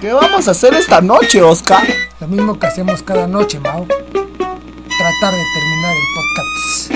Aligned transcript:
¿Qué 0.00 0.12
vamos 0.12 0.46
a 0.46 0.52
hacer 0.52 0.74
esta 0.74 1.00
noche, 1.00 1.42
Oscar? 1.42 1.82
Lo 2.20 2.28
mismo 2.28 2.56
que 2.56 2.68
hacemos 2.68 3.02
cada 3.02 3.26
noche, 3.26 3.58
Mao. 3.58 3.84
Tratar 3.84 5.34
de 5.34 5.44
terminar 5.54 5.96
el 5.96 6.06
podcast. 6.14 6.92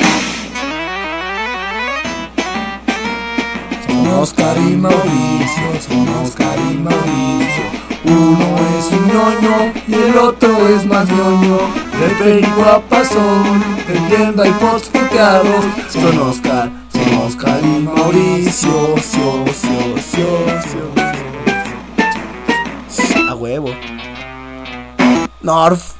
Son 3.88 4.06
Oscar 4.20 4.56
y 4.56 4.76
Mauricio, 4.76 5.80
son 5.88 6.08
Oscar 6.24 6.56
y 6.70 6.78
Mauricio. 6.78 7.64
Uno 8.04 8.56
es 8.78 8.86
un 8.92 9.08
ñoño 9.08 9.72
y 9.88 9.94
el 9.94 10.16
otro 10.18 10.68
es 10.68 10.86
más 10.86 11.08
ñoño. 11.08 11.58
De 11.98 12.08
película 12.22 12.80
pasó, 12.88 13.42
vendiendo 13.88 14.44
hay 14.44 14.52
puteados. 14.52 15.64
Son 15.88 16.18
Oscar, 16.20 16.70
son 16.92 17.18
Oscar 17.26 17.58
y 17.64 17.80
Mauricio, 17.80 18.94
yo, 18.96 19.44
yo, 19.44 19.96
yo, 20.16 21.21
Huevo. 23.34 23.70
Norf. 25.40 25.94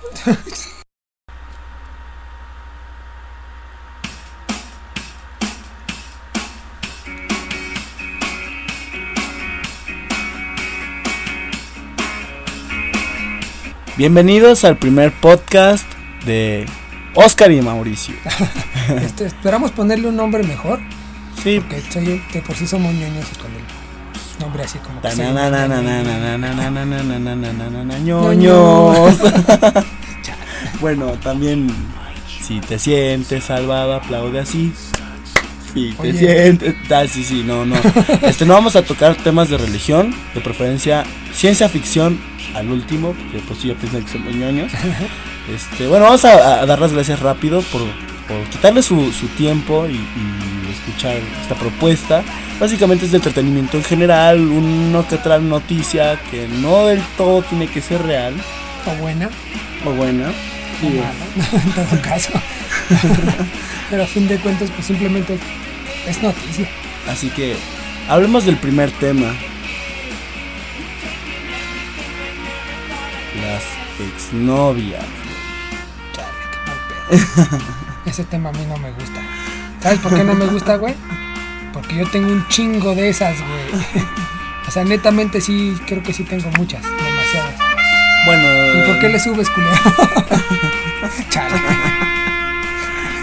Bienvenidos 13.96 14.64
al 14.64 14.78
primer 14.78 15.12
podcast 15.12 15.86
de 16.24 16.66
Oscar 17.14 17.52
y 17.52 17.60
Mauricio. 17.60 18.14
Este, 19.00 19.27
esperamos 19.27 19.70
ponerle 19.70 20.08
un 20.08 20.16
nombre 20.16 20.42
mejor. 20.42 20.80
Sí. 21.41 21.60
Porque 21.60 22.42
por 22.44 22.56
sí 22.56 22.66
somos 22.66 22.92
ñoñosos 22.92 23.38
con 23.38 23.53
él 23.53 23.81
nombre 24.42 24.64
así 24.64 24.78
como 24.78 25.00
ñoños. 27.98 29.18
Bueno, 30.80 31.12
también 31.22 31.68
si 32.40 32.60
te 32.60 32.78
sientes 32.78 33.44
salvado, 33.44 33.94
aplaude 33.94 34.40
así. 34.40 34.72
Si 35.72 35.92
te 35.92 36.12
sientes, 36.12 36.74
ah, 36.90 37.04
sí, 37.08 37.24
sí, 37.24 37.44
no, 37.46 37.64
no. 37.64 37.76
Este 38.22 38.44
no 38.44 38.54
vamos 38.54 38.74
a 38.76 38.82
tocar 38.82 39.14
temas 39.16 39.48
de 39.48 39.58
religión, 39.58 40.14
de 40.34 40.40
preferencia 40.40 41.04
ciencia 41.32 41.68
ficción 41.68 42.20
al 42.54 42.70
último, 42.70 43.12
porque 43.14 43.38
pues 43.46 43.60
sí, 43.60 43.68
ya 43.68 43.74
piensan 43.74 44.04
que 44.04 44.10
somos 44.12 44.34
ñoños. 44.34 44.72
Este, 45.52 45.88
bueno, 45.88 46.04
vamos 46.04 46.24
a, 46.24 46.64
dar 46.66 46.78
las 46.78 46.92
gracias 46.92 47.18
rápido 47.18 47.62
por, 47.62 47.82
por 48.28 48.48
quitarle 48.50 48.80
su, 48.80 49.12
su 49.12 49.26
tiempo 49.28 49.86
y 49.88 49.98
escuchar 50.73 51.17
esta 51.41 51.55
propuesta. 51.55 52.23
Básicamente 52.61 53.05
es 53.06 53.11
de 53.12 53.19
entretenimiento 53.19 53.77
en 53.77 53.84
general, 53.84 54.41
uno 54.41 55.06
que 55.06 55.17
otra 55.17 55.39
noticia 55.39 56.19
que 56.31 56.47
no 56.48 56.87
del 56.87 57.03
todo 57.17 57.42
tiene 57.42 57.67
que 57.67 57.81
ser 57.81 58.03
real 58.03 58.34
O 58.87 58.95
buena, 59.00 59.28
o 59.84 59.91
buena. 59.91 60.28
o 60.28 60.87
Y, 60.87 60.91
mala, 60.91 61.12
en 61.65 61.73
todo 61.73 62.03
caso. 62.03 62.33
Pero 63.91 64.03
a 64.05 64.06
fin 64.06 64.28
de 64.28 64.39
cuentas, 64.39 64.70
pues 64.70 64.87
simplemente 64.87 65.39
es 66.06 66.23
noticia. 66.23 66.69
Así 67.09 67.31
que 67.31 67.56
hablemos 68.09 68.45
del 68.45 68.56
primer 68.56 68.91
tema. 68.93 69.34
Las 73.41 73.65
exnovias. 74.00 75.05
Ese 78.06 78.25
tema 78.25 78.48
a 78.48 78.53
mí 78.53 78.65
no 78.67 78.77
me 78.78 78.91
gusta. 78.93 79.20
¿Sabes 79.83 79.98
por 79.98 80.14
qué 80.14 80.22
no 80.22 80.34
me 80.34 80.47
gusta, 80.47 80.77
güey? 80.77 80.94
Porque 81.72 81.97
yo 81.97 82.06
tengo 82.06 82.28
un 82.28 82.47
chingo 82.48 82.94
de 82.94 83.08
esas, 83.08 83.36
güey. 83.38 84.05
O 84.69 84.70
sea, 84.70 84.84
netamente 84.84 85.41
sí, 85.41 85.77
creo 85.87 86.03
que 86.03 86.12
sí 86.12 86.22
tengo 86.22 86.48
muchas, 86.56 86.82
demasiadas. 86.82 87.54
Bueno, 88.25 88.43
¿Y 88.78 88.87
por 88.87 89.00
qué 89.00 89.09
le 89.09 89.19
subes, 89.19 89.50
culero? 89.50 89.72
Chale. 91.31 91.60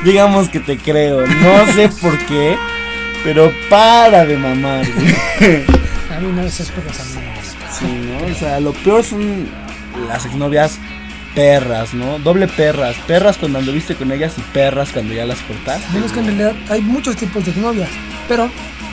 digamos 0.03 0.49
que 0.49 0.59
te 0.59 0.77
creo. 0.77 1.25
No 1.25 1.65
sé 1.73 1.89
por 2.01 2.17
qué, 2.25 2.57
pero 3.23 3.51
para 3.69 4.25
de 4.25 4.37
mamar. 4.37 4.85
güey. 4.91 5.63
A 6.15 6.19
mí 6.19 6.31
no 6.33 6.41
esas 6.41 6.69
cosas 6.71 6.99
a 6.99 7.19
mí. 7.19 7.25
Sí, 7.71 7.85
¿no? 7.85 8.31
O 8.33 8.35
sea, 8.35 8.59
lo 8.59 8.73
peor 8.73 9.03
son 9.03 9.47
las 10.07 10.25
exnovias 10.25 10.77
perras, 11.39 11.93
¿no? 11.93 12.19
Doble 12.19 12.47
perras. 12.49 12.97
Perras 13.07 13.37
cuando 13.37 13.59
anduviste 13.59 13.95
con 13.95 14.11
ellas 14.11 14.33
y 14.37 14.41
perras 14.53 14.89
cuando 14.91 15.13
ya 15.13 15.25
las 15.25 15.39
cortaste. 15.39 15.87
Menos 15.93 16.11
que 16.11 16.19
en 16.19 16.25
realidad 16.25 16.53
hay 16.69 16.81
muchos 16.81 17.15
tipos 17.15 17.45
de 17.45 17.53
novias, 17.53 17.87
pero, 18.27 18.49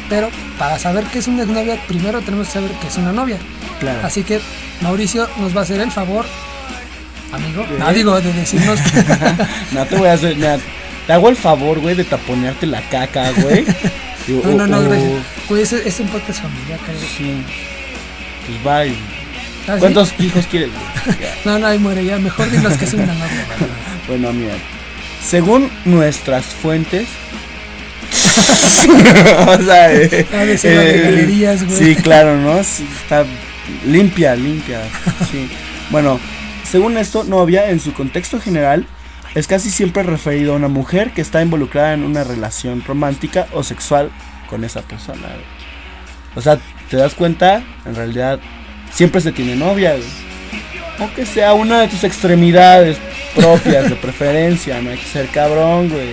pero 0.08 0.28
para 0.56 0.78
saber 0.78 1.02
qué 1.06 1.18
es 1.18 1.26
una 1.26 1.44
novia, 1.44 1.76
primero 1.88 2.20
tenemos 2.20 2.46
que 2.46 2.52
saber 2.52 2.70
qué 2.80 2.86
es 2.86 2.96
una 2.98 3.12
novia. 3.12 3.38
Claro. 3.80 3.98
Así 4.04 4.22
que 4.22 4.40
Mauricio 4.80 5.28
nos 5.40 5.56
va 5.56 5.60
a 5.60 5.62
hacer 5.64 5.80
el 5.80 5.90
favor, 5.90 6.24
amigo, 7.32 7.66
¿Qué? 7.66 7.78
no 7.80 7.92
digo 7.92 8.20
de 8.20 8.32
decirnos 8.32 8.78
No 9.72 9.84
te 9.86 9.96
voy 9.96 10.06
a 10.08 10.12
hacer 10.12 10.38
nada. 10.38 10.60
Te 11.08 11.12
hago 11.12 11.28
el 11.28 11.36
favor, 11.36 11.80
güey, 11.80 11.96
de 11.96 12.04
taponearte 12.04 12.66
la 12.66 12.80
caca, 12.82 13.32
güey. 13.32 13.64
Digo, 14.28 14.42
No, 14.44 14.56
no, 14.56 14.66
no, 14.68 14.76
o- 14.78 14.80
o- 14.80 14.88
gracias. 14.88 15.22
Güey, 15.48 15.62
ese- 15.62 15.88
es 15.88 15.98
un 16.00 16.08
podcast 16.08 16.42
familiar, 16.42 16.78
creo. 16.84 16.98
Sí. 17.00 17.42
Pues 18.46 18.62
bye. 18.64 19.15
¿Ah, 19.66 19.74
sí? 19.74 19.80
¿Cuántos 19.80 20.14
hijos? 20.18 20.46
Ya. 20.52 20.66
No, 21.44 21.58
no, 21.58 21.66
ahí 21.66 21.78
muere 21.78 22.04
ya. 22.04 22.18
Mejor 22.18 22.50
dinos 22.50 22.76
que 22.76 22.84
es 22.84 22.94
una 22.94 23.06
novia. 23.06 23.46
Bueno, 24.08 24.32
mira. 24.32 24.54
Según 25.24 25.70
nuestras 25.84 26.44
fuentes. 26.44 27.08
o 29.48 29.62
sea, 29.62 29.92
eh, 29.92 30.08
de 30.08 31.00
galerías, 31.02 31.64
güey. 31.64 31.76
Sí, 31.76 31.96
claro, 31.96 32.36
¿no? 32.36 32.62
Sí, 32.62 32.86
está 33.02 33.24
limpia, 33.84 34.36
limpia. 34.36 34.80
Sí. 35.30 35.50
Bueno, 35.90 36.20
según 36.70 36.96
esto, 36.96 37.24
novia 37.24 37.70
en 37.70 37.80
su 37.80 37.92
contexto 37.92 38.40
general 38.40 38.86
es 39.34 39.46
casi 39.46 39.70
siempre 39.70 40.02
referido 40.02 40.52
a 40.52 40.56
una 40.56 40.68
mujer 40.68 41.10
que 41.12 41.20
está 41.20 41.42
involucrada 41.42 41.92
en 41.92 42.04
una 42.04 42.24
relación 42.24 42.82
romántica 42.84 43.46
o 43.52 43.62
sexual 43.62 44.10
con 44.48 44.64
esa 44.64 44.82
persona. 44.82 45.28
O 46.34 46.40
sea, 46.40 46.58
te 46.88 46.96
das 46.96 47.14
cuenta, 47.14 47.62
en 47.84 47.94
realidad 47.94 48.40
siempre 48.96 49.20
se 49.20 49.30
tiene 49.30 49.54
novia. 49.54 49.92
güey. 49.92 50.02
Aunque 50.98 51.24
sea 51.26 51.52
una 51.54 51.80
de 51.82 51.88
tus 51.88 52.02
extremidades 52.04 52.96
propias 53.34 53.88
de 53.90 53.96
preferencia, 54.06 54.80
no 54.80 54.90
hay 54.90 54.96
que 54.98 55.04
ser 55.06 55.26
cabrón, 55.28 55.88
güey. 55.88 56.08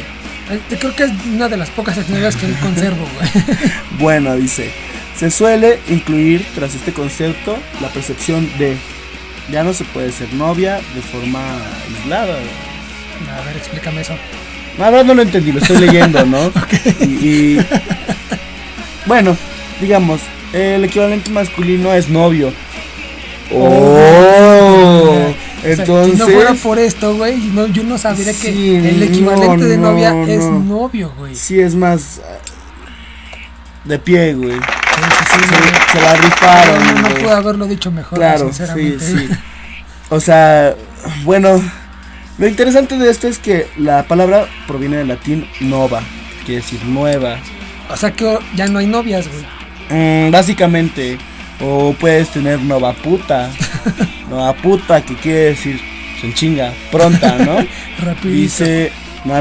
Eh, 0.52 0.60
Creo 0.80 0.94
que 0.96 1.04
es 1.06 1.12
una 1.34 1.48
de 1.50 1.56
las 1.58 1.70
pocas 1.70 1.98
exnovias 1.98 2.36
que 2.36 2.52
conservo, 2.62 3.08
güey. 3.16 3.46
Bueno, 4.00 4.36
dice, 4.36 4.70
se 5.18 5.32
suele 5.32 5.80
incluir 5.90 6.46
tras 6.54 6.76
este 6.76 6.92
concepto 6.92 7.58
la 7.82 7.88
percepción 7.90 8.50
de 8.60 8.76
ya 9.52 9.64
no 9.64 9.74
se 9.74 9.84
puede 9.86 10.12
ser 10.12 10.34
novia 10.34 10.80
de 10.96 11.02
forma 11.02 11.42
aislada. 11.98 12.34
güey. 12.36 13.30
A 13.40 13.42
ver, 13.46 13.56
explícame 13.58 14.02
eso. 14.02 14.16
La 14.78 14.90
verdad 14.90 15.06
no 15.06 15.14
lo 15.14 15.22
entendí, 15.22 15.52
lo 15.54 15.60
estoy 15.60 15.78
leyendo, 15.78 16.26
¿no? 16.26 16.52
Y, 17.00 17.06
y- 17.58 17.66
bueno, 19.06 19.36
digamos, 19.82 20.22
el 20.54 20.84
equivalente 20.86 21.30
masculino 21.30 21.94
es 21.94 22.10
novio. 22.10 22.52
Oh, 23.56 25.30
O 25.30 25.62
sea, 25.62 25.72
entonces 25.74 26.14
si 26.14 26.20
no 26.20 26.28
fuera 26.28 26.54
por 26.56 26.80
esto, 26.80 27.16
güey, 27.16 27.38
no, 27.38 27.68
yo 27.68 27.84
no 27.84 27.98
sabría 27.98 28.34
Sí, 28.34 28.48
que 28.48 28.90
el 28.90 29.04
equivalente 29.04 29.58
no, 29.58 29.66
de 29.66 29.78
novia 29.78 30.14
no, 30.14 30.28
es 30.28 30.44
no. 30.44 30.60
novio, 30.60 31.14
güey. 31.18 31.36
sí 31.36 31.60
es 31.60 31.76
más 31.76 32.20
ah, 32.24 32.38
de 33.86 34.00
pie, 34.00 34.34
güey. 34.34 34.54
Sí, 34.56 35.02
sí, 35.30 35.36
sí, 35.40 35.56
Se, 35.92 35.98
se 35.98 36.02
la 36.04 36.14
rifaron. 36.16 36.86
no, 37.02 37.10
no 37.10 37.16
puedo 37.16 37.36
haberlo 37.36 37.66
dicho 37.68 37.92
mejor, 37.92 38.18
Claro, 38.20 38.48
sí, 38.50 38.54
sinceramente. 38.56 39.06
sí. 39.06 39.30
O 40.10 40.20
sea, 40.20 40.76
bueno, 41.24 41.62
lo 42.38 42.48
interesante 42.48 42.98
de 42.98 43.10
esto 43.10 43.28
es 43.28 43.40
que 43.40 43.68
la 43.78 44.04
palabra 44.04 44.48
proviene 44.68 44.98
del 44.98 45.08
latín 45.08 45.48
nova, 45.62 46.02
que 46.40 46.46
quiere 46.46 46.62
decir 46.62 46.84
nueva. 46.86 47.38
O 47.90 47.98
sea 47.98 48.12
que 48.12 48.38
ya 48.56 48.68
no 48.68 48.80
hay 48.80 48.88
novias, 48.88 49.26
güey. 49.28 50.28
Mm, 50.28 50.32
básicamente, 50.32 51.18
o 51.64 51.94
puedes 51.94 52.30
tener 52.30 52.60
nova 52.62 52.94
puta. 52.94 53.50
nova 54.30 54.54
puta, 54.54 55.02
que 55.02 55.16
quiere 55.16 55.40
decir 55.52 55.80
en 56.24 56.34
chinga, 56.34 56.72
pronta, 56.92 57.36
¿no? 57.38 57.58
Rapidito. 58.00 58.30
Dice 58.42 58.92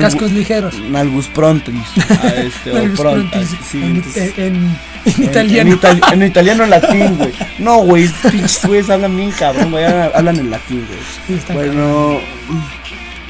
Cascos 0.01 0.31
ligeros. 0.33 0.79
nalgus 0.81 1.27
prontis, 1.29 1.75
este, 2.37 2.71
o 2.71 2.95
prontas. 2.95 3.49
sí, 3.69 3.79
en, 3.83 3.97
entonces- 3.97 4.39
en- 4.39 4.77
italiano. 5.25 5.71
En, 5.73 5.79
itali- 5.79 6.13
en 6.13 6.23
italiano 6.23 6.67
latín, 6.67 7.17
güey. 7.17 7.33
No, 7.59 7.79
güey, 7.79 8.09
pinches 8.31 8.65
güeyes 8.65 8.91
hablan 8.91 9.17
bien 9.17 9.31
cabrón, 9.33 9.71
güey. 9.73 9.85
Hablan, 9.85 10.37
en 10.39 10.51
latín, 10.51 10.87
güey. 10.87 11.39
Sí, 11.41 11.53
Bueno, 11.53 12.21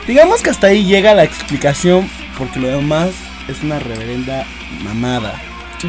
digamos 0.07 0.43
que 0.43 0.51
hasta 0.51 0.67
ahí 0.69 0.85
llega 0.85 1.15
la 1.15 1.25
explicación, 1.25 2.09
porque 2.37 2.61
lo 2.61 2.69
demás 2.69 3.11
es 3.49 3.63
una 3.63 3.79
reverenda 3.79 4.45
mamada. 4.85 5.41
Sí, 5.83 5.89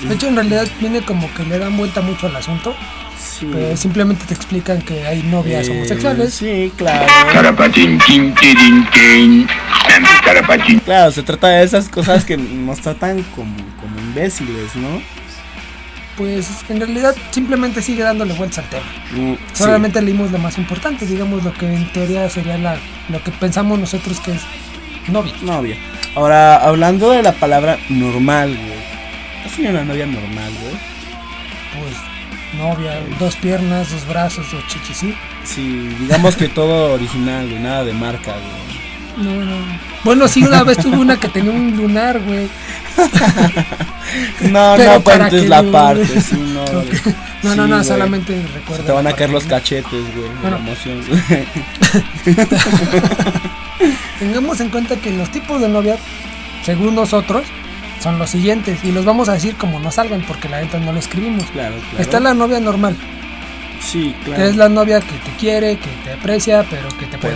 sí. 0.00 0.08
De 0.08 0.14
hecho, 0.14 0.28
en 0.28 0.36
realidad 0.36 0.66
viene 0.80 1.02
como 1.02 1.32
que 1.34 1.44
le 1.44 1.58
dan 1.58 1.76
vuelta 1.76 2.00
mucho 2.00 2.26
al 2.26 2.36
asunto. 2.36 2.74
Sí. 3.16 3.48
simplemente 3.76 4.24
te 4.26 4.34
explican 4.34 4.82
que 4.82 5.06
hay 5.06 5.22
novias 5.22 5.68
Eh, 5.68 5.70
homosexuales. 5.70 6.34
Sí, 6.34 6.72
claro. 6.76 7.06
Claro, 10.84 11.10
se 11.12 11.22
trata 11.22 11.48
de 11.48 11.62
esas 11.64 11.88
cosas 11.88 12.24
que 12.24 12.36
nos 12.36 12.80
tratan 12.80 13.22
como, 13.34 13.54
como 13.80 13.98
imbéciles, 13.98 14.74
¿no? 14.76 15.00
pues 16.16 16.48
en 16.68 16.78
realidad 16.78 17.14
simplemente 17.32 17.82
sigue 17.82 18.04
dándole 18.04 18.34
vueltas 18.34 18.58
al 18.58 18.70
tema. 18.70 18.84
Mm, 19.12 19.34
sí. 19.34 19.64
Solamente 19.64 20.00
leímos 20.00 20.30
lo 20.30 20.38
más 20.38 20.58
importante, 20.58 21.06
digamos 21.06 21.42
lo 21.42 21.52
que 21.52 21.66
en 21.66 21.90
teoría 21.92 22.28
sería 22.30 22.56
la, 22.56 22.76
lo 23.08 23.20
que 23.22 23.32
pensamos 23.32 23.78
nosotros 23.80 24.20
que 24.20 24.32
es 24.32 24.40
novia. 25.08 25.34
Novia. 25.42 25.76
Ahora, 26.14 26.56
hablando 26.56 27.10
de 27.10 27.22
la 27.22 27.32
palabra 27.32 27.78
normal, 27.88 28.56
güey. 28.56 28.83
¿Has 29.44 29.52
tenido 29.52 29.72
una 29.72 29.84
novia 29.84 30.06
normal, 30.06 30.52
güey? 30.62 30.74
Pues 31.80 31.96
novia, 32.58 33.00
dos 33.18 33.36
piernas, 33.36 33.90
dos 33.90 34.06
brazos, 34.06 34.50
dos 34.52 34.66
chichis, 34.68 34.96
¿sí? 34.96 35.14
Sí, 35.44 35.94
digamos 36.00 36.36
que 36.36 36.48
todo 36.48 36.94
original, 36.94 37.48
güey, 37.48 37.60
nada 37.60 37.84
de 37.84 37.92
marca, 37.92 38.32
güey. 38.32 38.74
No, 39.16 39.44
no. 39.44 39.56
Bueno, 40.02 40.26
sí, 40.28 40.42
una 40.42 40.64
vez 40.64 40.78
tuve 40.78 40.96
una 40.96 41.18
que 41.18 41.28
tenía 41.28 41.52
un 41.52 41.76
lunar, 41.76 42.18
güey. 42.20 42.48
No, 44.50 44.74
Pero 44.76 44.92
no 44.94 45.00
cuentes 45.02 45.48
la 45.48 45.62
parte, 45.62 46.20
sí, 46.20 46.36
no. 46.54 46.64
No, 46.64 46.72
no, 46.82 46.84
Sí, 47.42 47.56
no, 47.56 47.66
güey. 47.68 47.84
solamente 47.84 48.42
Se 48.42 48.48
recuerdo. 48.48 48.84
te 48.84 48.92
van 48.92 49.06
a 49.06 49.12
caer 49.12 49.30
los 49.30 49.44
cachetes, 49.44 49.92
güey, 50.16 50.28
Bueno. 50.40 50.56
la 50.58 50.64
emoción, 50.64 51.00
güey. 51.08 51.46
Tengamos 54.18 54.60
en 54.60 54.70
cuenta 54.70 54.96
que 54.96 55.10
los 55.12 55.30
tipos 55.30 55.60
de 55.60 55.68
novia, 55.68 55.96
según 56.64 56.94
nosotros, 56.94 57.44
son 58.04 58.18
los 58.20 58.30
siguientes. 58.30 58.84
Y 58.84 58.92
los 58.92 59.04
vamos 59.04 59.28
a 59.28 59.32
decir 59.32 59.56
como 59.56 59.80
nos 59.80 59.96
salgan, 59.96 60.22
porque 60.28 60.48
la 60.48 60.60
neta 60.60 60.78
no 60.78 60.92
lo 60.92 60.98
escribimos. 61.00 61.44
Claro, 61.46 61.74
claro. 61.90 61.98
Está 61.98 62.20
la 62.20 62.34
novia 62.34 62.60
normal, 62.60 62.96
Sí, 63.80 64.14
claro. 64.24 64.42
que 64.42 64.48
es 64.48 64.56
la 64.56 64.68
novia 64.68 65.00
que 65.00 65.12
te 65.28 65.36
quiere, 65.38 65.76
que 65.76 65.88
te 66.04 66.12
aprecia, 66.12 66.64
pero 66.70 66.88
que 66.98 67.04
te 67.06 67.18
puede 67.18 67.34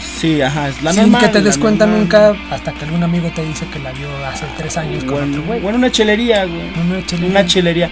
sí, 0.00 0.40
ajá, 0.40 0.68
es 0.68 0.80
la 0.82 0.92
Sin 0.92 1.02
normal, 1.02 1.20
que 1.22 1.28
te 1.28 1.42
des 1.42 1.58
cuenta 1.58 1.84
normal. 1.86 2.02
nunca 2.04 2.34
hasta 2.54 2.72
que 2.72 2.84
algún 2.86 3.02
amigo 3.02 3.30
te 3.34 3.44
dice 3.44 3.66
que 3.72 3.78
la 3.80 3.92
vio 3.92 4.08
hace 4.26 4.46
tres 4.56 4.76
años 4.78 5.02
con 5.04 5.14
Bueno, 5.14 5.32
otro 5.32 5.42
güey. 5.46 5.60
bueno, 5.60 5.78
una 5.78 5.90
chelería, 5.90 6.44
güey. 6.46 6.62
Una 6.86 7.04
chelería. 7.04 7.30
Una 7.30 7.46
chelería. 7.46 7.90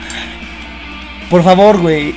Por 1.28 1.42
favor, 1.42 1.78
güey. 1.80 2.14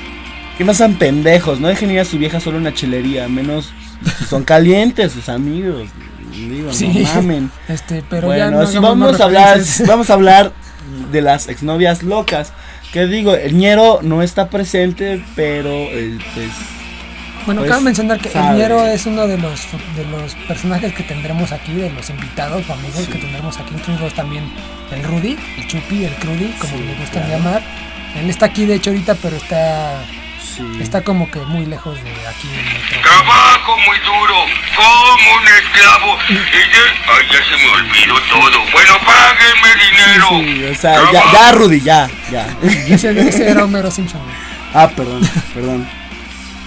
Que 0.56 0.64
no 0.64 0.72
sean 0.74 0.94
pendejos. 0.94 1.60
No 1.60 1.68
dejen 1.68 1.90
ir 1.90 2.00
a 2.00 2.04
su 2.04 2.18
vieja 2.18 2.40
solo 2.40 2.56
una 2.58 2.72
chelería. 2.72 3.28
Menos 3.28 3.72
si 4.18 4.24
son 4.24 4.44
calientes 4.44 5.12
sus 5.12 5.28
amigos. 5.28 5.88
Digo, 6.32 6.72
Sí. 6.72 6.88
no 6.88 7.14
mamen. 7.14 7.50
Este, 7.68 8.02
pero 8.08 8.28
ya 8.34 8.44
bueno, 8.46 8.60
no 8.62 8.66
si 8.66 8.76
hagamos 8.78 8.98
vamos 8.98 9.20
a 9.20 9.24
hablar, 9.24 9.60
vamos 9.86 10.10
a 10.10 10.14
hablar 10.14 10.52
de 11.12 11.22
las 11.22 11.48
exnovias 11.48 12.02
locas. 12.02 12.52
Que 12.92 13.06
digo, 13.06 13.34
el 13.34 13.56
ñero 13.56 14.00
no 14.02 14.22
está 14.22 14.48
presente, 14.50 15.24
pero 15.34 15.70
eh, 15.70 16.18
pues, 16.34 16.50
Bueno, 17.46 17.62
pues, 17.62 17.70
cabe 17.70 17.84
mencionar 17.84 18.18
que 18.20 18.28
sabe. 18.28 18.50
el 18.50 18.56
Ñero 18.58 18.86
es 18.86 19.06
uno 19.06 19.26
de 19.26 19.38
los 19.38 19.60
de 19.96 20.04
los 20.04 20.34
personajes 20.46 20.92
que 20.92 21.02
tendremos 21.02 21.52
aquí, 21.52 21.72
de 21.72 21.88
los 21.90 22.10
invitados 22.10 22.68
o 22.68 22.72
amigos 22.74 23.00
Sí. 23.06 23.10
que 23.12 23.18
tendremos 23.18 23.58
aquí, 23.58 23.72
incluidos 23.74 24.12
también 24.14 24.44
el 24.90 25.02
Rudy, 25.04 25.38
el 25.56 25.66
Chupi, 25.68 26.04
el 26.04 26.14
Crudy, 26.16 26.52
como 26.60 26.76
Sí, 26.76 26.82
le 26.84 26.94
gustan 26.96 27.22
claro. 27.24 27.28
llamar. 27.38 27.62
Él 28.20 28.28
está 28.28 28.44
aquí 28.46 28.66
de 28.66 28.74
hecho 28.74 28.90
ahorita, 28.90 29.14
pero 29.22 29.36
está 29.36 30.02
sí. 30.42 30.62
está 30.80 31.02
como 31.02 31.30
que 31.30 31.38
muy 31.40 31.66
lejos 31.66 31.94
de 32.02 32.10
aquí 32.28 32.48
en 32.48 32.64
Metro. 32.64 33.00
Trabajo 33.02 33.76
muy 33.86 33.98
duro, 33.98 34.34
como 34.76 35.36
un 35.36 35.48
esclavo. 35.48 36.18
Y 36.28 36.34
de... 36.34 36.82
Ay, 37.08 37.26
ya 37.30 37.44
se 37.44 37.56
me 37.56 37.68
olvidó 37.72 38.20
todo. 38.28 38.70
Bueno, 38.72 38.92
páguenme 39.06 39.70
dinero. 39.84 40.28
Sí, 40.30 40.64
o 40.64 40.74
sea, 40.80 41.12
ya, 41.12 41.22
ya, 41.32 41.52
Rudy, 41.52 41.80
ya, 41.80 42.08
ya. 42.30 42.46
Ese, 42.88 43.10
ese 43.28 43.50
era 43.50 43.64
Homero 43.64 43.90
Simpson. 43.90 44.20
Ah, 44.74 44.88
perdón, 44.88 45.20
perdón. 45.52 45.86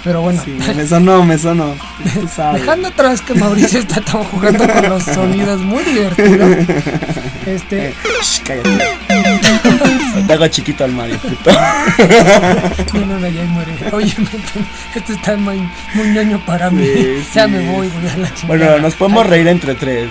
Pero 0.04 0.22
bueno, 0.22 0.40
Sí, 0.46 0.52
me 0.76 0.86
sonó, 0.86 1.26
me 1.26 1.36
sonó. 1.40 1.76
Tú 2.14 2.28
sabes. 2.28 2.62
dejando 2.62 2.90
atrás 2.90 3.22
que 3.22 3.34
Mauricio 3.34 3.80
está 3.80 4.00
todo 4.00 4.24
jugando 4.26 4.72
con 4.72 4.90
los 4.90 5.04
sonidos 5.04 5.60
muy 5.62 5.84
divertido. 5.84 6.46
Este, 7.48 7.96
Shh, 8.22 8.42
cállate. 8.44 9.00
Te 10.24 10.34
hago 10.34 10.48
chiquito 10.48 10.84
al 10.84 10.92
Mario, 10.92 11.18
puto. 11.20 11.52
No, 12.94 13.06
no, 13.06 13.20
no, 13.20 13.28
ya 13.28 13.44
muere. 13.44 13.74
Oye, 13.92 14.14
esto 14.96 15.14
está 15.14 15.36
muy, 15.36 15.68
muy 15.94 16.08
ñoño 16.10 16.44
para 16.46 16.70
mí. 16.70 16.86
Sí, 16.86 17.24
ya 17.36 17.48
me 17.48 17.60
voy, 17.72 17.88
voy 17.90 18.08
a 18.10 18.18
la 18.18 18.34
chingada. 18.34 18.48
Bueno, 18.48 18.80
nos 18.80 18.96
podemos 18.96 19.26
reír 19.28 19.48
entre 19.48 19.76
tres. 19.76 20.10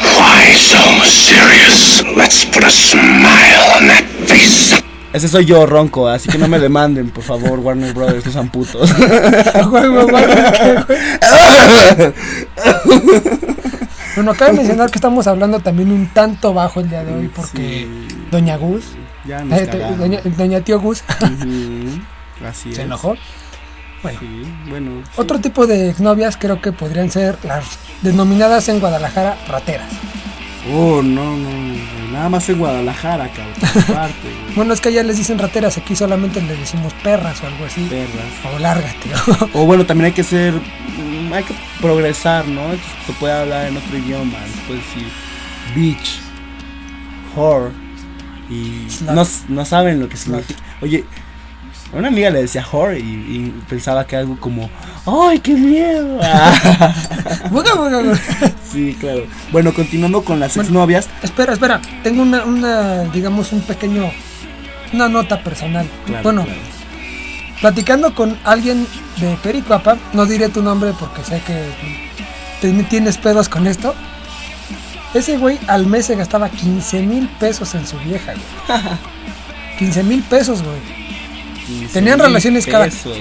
Why 0.00 0.54
so 0.54 0.78
serious? 1.04 2.04
Let's 2.16 2.44
put 2.46 2.64
a 2.64 2.70
smile 2.70 3.78
on 3.78 3.86
that 3.88 4.04
face. 4.26 4.82
Ese 5.12 5.28
soy 5.28 5.46
yo, 5.46 5.64
Ronco, 5.64 6.06
así 6.08 6.28
que 6.28 6.36
no 6.36 6.48
me 6.48 6.58
demanden, 6.58 7.10
por 7.10 7.24
favor, 7.24 7.60
Warner 7.60 7.94
Brothers, 7.94 8.26
no 8.26 8.32
sean 8.32 8.50
putos. 8.50 8.90
Bueno, 14.18 14.34
cabe 14.38 14.52
mencionar 14.58 14.90
que 14.90 14.98
estamos 14.98 15.26
hablando 15.26 15.60
también 15.60 15.90
un 15.92 16.06
tanto 16.08 16.52
bajo 16.54 16.80
el 16.80 16.88
día 16.90 17.04
de 17.04 17.14
hoy 17.14 17.28
porque 17.28 17.86
Sí, 17.88 18.08
Doña 18.30 18.56
Gus, 18.56 18.84
ya 19.24 19.42
nos 19.44 19.58
eh, 19.60 19.94
doña, 19.98 20.20
doña 20.36 20.60
Tío 20.60 20.80
Gus, 20.80 21.02
Así 22.46 22.72
se 22.74 22.80
es. 22.82 22.86
enojó. 22.86 23.16
Bueno, 24.02 24.20
Sí, 24.20 24.26
bueno. 24.68 24.90
sí. 25.04 25.10
otro 25.16 25.40
tipo 25.40 25.66
de 25.66 25.90
exnovias 25.90 26.36
creo 26.36 26.60
que 26.60 26.70
podrían 26.72 27.10
ser 27.10 27.36
las 27.44 27.64
denominadas 28.02 28.68
en 28.68 28.78
Guadalajara 28.80 29.36
rateras. 29.48 29.88
Oh, 30.72 31.00
no, 31.02 31.36
no, 31.36 31.48
nada 32.12 32.28
más 32.28 32.48
en 32.48 32.58
Guadalajara, 32.58 33.28
cabrón. 33.30 33.54
Aparte, 33.88 34.14
güey. 34.22 34.54
Bueno, 34.56 34.74
es 34.74 34.80
que 34.80 34.88
allá 34.90 35.02
les 35.02 35.16
dicen 35.16 35.38
rateras, 35.38 35.78
aquí 35.78 35.96
solamente 35.96 36.40
les 36.42 36.58
decimos 36.58 36.92
perras 37.02 37.42
o 37.42 37.46
algo 37.46 37.64
así. 37.64 37.82
Perras. 37.88 38.54
O 38.54 38.58
lárgate. 38.58 39.10
O 39.54 39.64
bueno, 39.66 39.86
también 39.86 40.06
hay 40.06 40.12
que 40.12 40.24
ser. 40.24 40.54
Hay 41.32 41.44
que 41.44 41.54
progresar, 41.80 42.46
¿no? 42.48 42.62
Se 43.06 43.12
puede 43.18 43.32
hablar 43.32 43.66
en 43.66 43.76
otro 43.76 43.96
idioma. 43.96 44.38
Se 44.54 44.60
puede 44.66 44.80
decir 44.80 45.06
beach, 45.76 46.20
whore. 47.36 47.70
Y 48.50 48.86
no, 49.04 49.24
no 49.48 49.64
saben 49.64 50.00
lo 50.00 50.08
que 50.08 50.16
significa. 50.16 50.60
Oye, 50.80 51.04
a 51.92 51.96
una 51.96 52.08
amiga 52.08 52.30
le 52.30 52.42
decía 52.42 52.64
whore 52.70 52.98
y, 52.98 53.02
y 53.02 53.62
pensaba 53.68 54.06
que 54.06 54.16
algo 54.16 54.38
como. 54.40 54.70
¡Ay, 55.06 55.38
qué 55.40 55.54
miedo! 55.54 56.18
Sí, 58.70 58.96
claro. 59.00 59.22
Bueno, 59.50 59.72
continuando 59.72 60.22
con 60.22 60.38
las 60.40 60.54
Bueno. 60.54 60.68
exnovias. 60.68 61.08
Espera, 61.22 61.54
espera. 61.54 61.80
Tengo 62.02 62.22
una, 62.22 62.44
una, 62.44 63.04
digamos, 63.04 63.52
un 63.52 63.62
pequeño, 63.62 64.10
una 64.92 65.08
nota 65.08 65.42
personal. 65.42 65.86
Claro, 66.06 66.22
bueno, 66.22 66.44
claro. 66.44 66.60
Platicando 67.60 68.14
con 68.14 68.38
alguien 68.44 68.86
de 69.18 69.36
Pericuapa, 69.42 69.96
no 70.12 70.26
diré 70.26 70.48
tu 70.48 70.62
nombre 70.62 70.92
porque 70.98 71.22
sé 71.24 71.42
que 71.46 72.84
tienes 72.88 73.18
pedos 73.18 73.48
con 73.48 73.66
esto. 73.66 73.94
Ese 75.14 75.38
güey 75.38 75.58
al 75.68 75.86
mes 75.86 76.06
se 76.06 76.16
gastaba 76.16 76.48
15 76.50 77.00
mil 77.02 77.28
pesos 77.40 77.74
en 77.74 77.86
su 77.86 77.96
vieja, 77.98 78.32
güey. 78.34 78.80
15 79.78 80.02
mil 80.02 80.22
pesos, 80.22 80.62
güey. 80.62 80.76
15 81.66 81.92
Tenían 81.94 82.18
relaciones 82.18 82.66
cada- 82.66 82.84
pesos. 82.84 83.16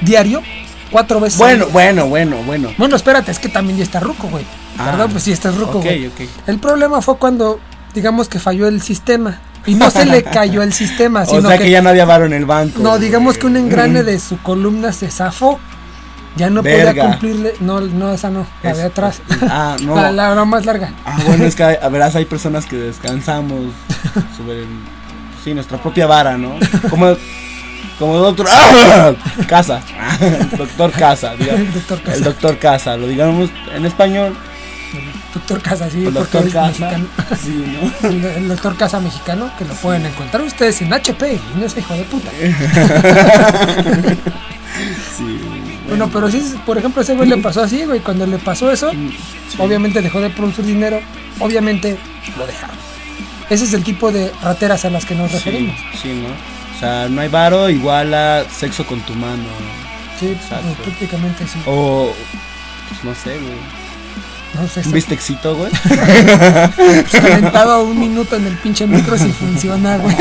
Diario, 0.00 0.42
cuatro 0.90 1.20
veces. 1.20 1.38
Bueno, 1.38 1.66
bueno, 1.68 2.06
bueno, 2.06 2.36
bueno. 2.44 2.70
Bueno, 2.76 2.96
espérate, 2.96 3.30
es 3.30 3.38
que 3.38 3.48
también 3.48 3.78
ya 3.78 3.84
está 3.84 4.00
ruco, 4.00 4.28
güey. 4.28 4.44
Ah, 4.78 4.90
Perdón, 4.90 5.12
pues 5.12 5.24
sí 5.24 5.32
estás 5.32 5.56
ruco, 5.56 5.80
güey. 5.80 6.06
ok. 6.06 6.20
El 6.46 6.58
problema 6.58 7.00
fue 7.02 7.16
cuando, 7.18 7.60
digamos 7.94 8.28
que 8.28 8.38
falló 8.38 8.66
el 8.68 8.82
sistema. 8.82 9.38
Y 9.66 9.74
no 9.74 9.90
se 9.90 10.04
le 10.06 10.22
cayó 10.38 10.62
el 10.62 10.72
sistema, 10.72 11.22
O 11.22 11.26
sino 11.26 11.48
sea 11.48 11.58
que, 11.58 11.64
que, 11.64 11.70
ya 11.70 11.82
no 11.82 11.88
había 11.90 12.04
varo 12.04 12.24
en 12.26 12.32
el 12.32 12.44
banco. 12.46 12.80
no, 12.82 12.98
digamos 12.98 13.38
que 13.38 13.46
un 13.46 13.56
engrane 13.56 14.02
de 14.02 14.18
su 14.18 14.38
columna 14.42 14.92
se 14.92 15.10
zafó. 15.10 15.58
Ya 16.34 16.48
no 16.48 16.62
Verga. 16.62 16.90
podía 16.92 17.10
cumplirle. 17.10 17.54
No, 17.60 17.80
no, 17.82 18.12
esa 18.14 18.30
no, 18.30 18.46
la 18.62 18.70
Es- 18.70 18.78
de 18.78 18.84
atrás. 18.84 19.20
Ah, 19.42 19.76
no. 19.82 19.94
La, 19.94 20.10
la, 20.10 20.34
la 20.34 20.44
más 20.46 20.64
larga. 20.64 20.92
Ah, 21.04 21.18
bueno, 21.26 21.44
es 21.44 21.54
que 21.54 21.62
a 21.82 21.88
verás, 21.90 22.16
hay 22.16 22.24
personas 22.24 22.64
que 22.64 22.76
descansamos 22.76 23.60
sobre 24.36 24.60
el- 24.62 24.68
sí, 25.44 25.52
nuestra 25.52 25.76
propia 25.80 26.06
vara, 26.06 26.38
¿no? 26.38 26.54
Como, 26.88 27.14
como 27.98 28.16
doctor 28.16 28.46
¡Ah! 28.50 29.12
Casa, 29.46 29.80
doctor 30.56 30.90
Casa, 30.92 31.34
El 31.34 31.72
doctor 31.74 32.00
Casa. 32.02 32.16
el 32.16 32.24
doctor 32.24 32.58
Casa, 32.58 32.96
lo 32.96 33.06
digamos 33.08 33.50
en 33.74 33.84
español, 33.84 34.34
Doctor 35.34 35.62
Casa, 35.62 35.88
sí, 35.90 35.98
el 36.04 36.12
porque 36.12 36.18
doctor 36.18 36.46
es 36.46 36.52
Casa, 36.52 36.66
mexicano. 36.68 37.06
sí, 37.42 37.64
¿no? 38.02 38.08
El, 38.08 38.24
el 38.24 38.48
doctor 38.48 38.76
Casa 38.76 39.00
mexicano, 39.00 39.50
que 39.58 39.64
lo 39.64 39.74
pueden 39.74 40.04
encontrar 40.06 40.42
ustedes 40.42 40.82
en 40.82 40.92
HP 40.92 41.32
y 41.34 41.58
no 41.58 41.64
es 41.66 41.76
hijo 41.76 41.94
de 41.94 42.04
puta. 42.04 42.30
Sí, 45.16 45.38
Bueno, 45.88 46.08
pero 46.10 46.30
sí, 46.30 46.54
por 46.64 46.78
ejemplo, 46.78 47.02
ese 47.02 47.14
güey 47.14 47.28
le 47.28 47.36
pasó 47.38 47.62
así, 47.62 47.84
güey. 47.84 48.00
Cuando 48.00 48.26
le 48.26 48.38
pasó 48.38 48.70
eso, 48.72 48.90
sí. 48.90 49.56
obviamente 49.58 50.00
dejó 50.00 50.20
de 50.20 50.30
producir 50.30 50.64
dinero, 50.64 51.00
obviamente 51.38 51.98
lo 52.38 52.46
dejaron. 52.46 52.76
Ese 53.50 53.64
es 53.64 53.74
el 53.74 53.84
tipo 53.84 54.10
de 54.10 54.32
rateras 54.42 54.84
a 54.86 54.90
las 54.90 55.04
que 55.04 55.14
nos 55.14 55.30
referimos. 55.30 55.76
sí, 56.00 56.08
¿no? 56.22 56.28
O 56.74 56.80
sea, 56.80 57.08
no 57.08 57.20
hay 57.20 57.28
varo 57.28 57.68
igual 57.68 58.12
a 58.14 58.44
sexo 58.50 58.84
con 58.86 59.00
tu 59.02 59.14
mano. 59.14 59.44
Sí, 60.18 60.34
pues, 60.48 60.76
prácticamente 60.82 61.46
sí. 61.46 61.58
O, 61.66 62.12
pues 62.88 63.04
no 63.04 63.14
sé, 63.14 63.38
güey. 63.38 63.81
No 64.54 64.68
sé, 64.68 64.82
Un 64.84 64.92
bistecito, 64.92 65.56
güey. 65.56 65.72
calentado 67.10 67.84
un 67.84 67.98
minuto 67.98 68.36
en 68.36 68.46
el 68.46 68.56
pinche 68.56 68.86
micro 68.86 69.16
si 69.16 69.32
funciona, 69.32 69.96
güey. 69.96 70.14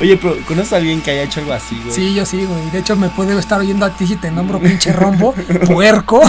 Oye, 0.00 0.16
pero 0.16 0.36
¿conoces 0.46 0.72
a 0.72 0.76
alguien 0.76 1.00
que 1.00 1.12
haya 1.12 1.22
hecho 1.22 1.40
algo 1.40 1.52
así, 1.52 1.80
güey? 1.84 1.94
Sí, 1.94 2.14
yo 2.14 2.26
sí, 2.26 2.44
güey. 2.44 2.70
De 2.70 2.80
hecho, 2.80 2.96
me 2.96 3.08
puedo 3.10 3.38
estar 3.38 3.60
oyendo 3.60 3.86
a 3.86 3.90
ti 3.90 4.06
si 4.06 4.16
te 4.16 4.30
nombro 4.30 4.58
pinche 4.58 4.92
rombo, 4.92 5.32
puerco. 5.66 6.20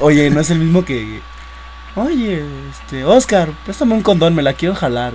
Oye, 0.00 0.28
no 0.30 0.40
es 0.40 0.50
el 0.50 0.58
mismo 0.58 0.84
que. 0.84 1.20
Oye, 1.96 2.44
este, 2.70 3.04
Oscar, 3.04 3.50
préstame 3.64 3.94
un 3.94 4.02
condón, 4.02 4.34
me 4.34 4.42
la 4.42 4.52
quiero 4.52 4.74
jalar. 4.74 5.12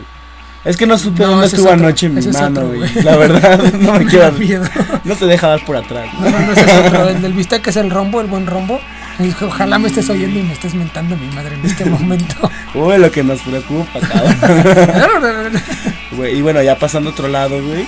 Es 0.65 0.75
que 0.75 0.85
no 0.85 0.97
supe 0.97 1.23
No, 1.23 1.29
dónde 1.31 1.45
estuvo 1.47 1.69
otro, 1.69 1.73
anoche 1.85 2.09
mi 2.09 2.25
mano, 2.27 2.67
güey. 2.67 2.89
La 3.03 3.15
verdad, 3.15 3.61
no 3.79 3.93
me 3.93 4.05
quiero. 4.05 4.31
miedo. 4.33 4.65
No 5.03 5.15
te 5.15 5.25
deja 5.25 5.47
dar 5.47 5.63
por 5.65 5.77
atrás. 5.77 6.07
No, 6.19 6.29
no, 6.29 6.39
no, 6.39 6.51
ese 6.51 6.61
es 6.61 6.85
otro. 6.87 7.07
El 7.09 7.21
del 7.21 7.33
bistec 7.33 7.65
es 7.67 7.77
el 7.77 7.89
rombo, 7.89 8.19
el 8.19 8.27
buen 8.27 8.45
rombo. 8.45 8.79
Y 9.19 9.23
dijo, 9.27 9.45
ojalá 9.47 9.77
me 9.79 9.87
estés 9.89 10.09
oyendo 10.09 10.39
y 10.39 10.43
me 10.43 10.53
estés 10.53 10.73
mentando 10.73 11.15
a 11.15 11.17
mi 11.17 11.27
madre 11.35 11.55
en 11.55 11.65
este 11.65 11.85
momento. 11.85 12.49
Uy, 12.73 12.97
lo 12.97 13.11
que 13.11 13.23
nos 13.23 13.41
preocupa, 13.41 13.99
cabrón. 13.99 15.61
Güey, 16.11 16.37
y 16.37 16.41
bueno, 16.41 16.61
ya 16.61 16.77
pasando 16.77 17.09
a 17.09 17.13
otro 17.13 17.27
lado, 17.27 17.61
güey. 17.63 17.87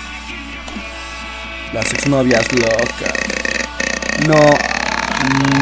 Las 1.73 1.91
exnovias 1.93 2.45
locas. 2.53 3.13
No 4.27 4.35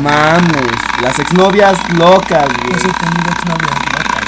mames. 0.03 0.71
Las 1.01 1.17
exnovias 1.19 1.77
locas, 1.93 2.47
Yo 2.47 2.77
sí 2.79 2.88
güey. 2.88 2.91
he 2.91 2.99
tenido 2.99 3.31
exnovias 3.31 3.71
locas. 3.71 4.23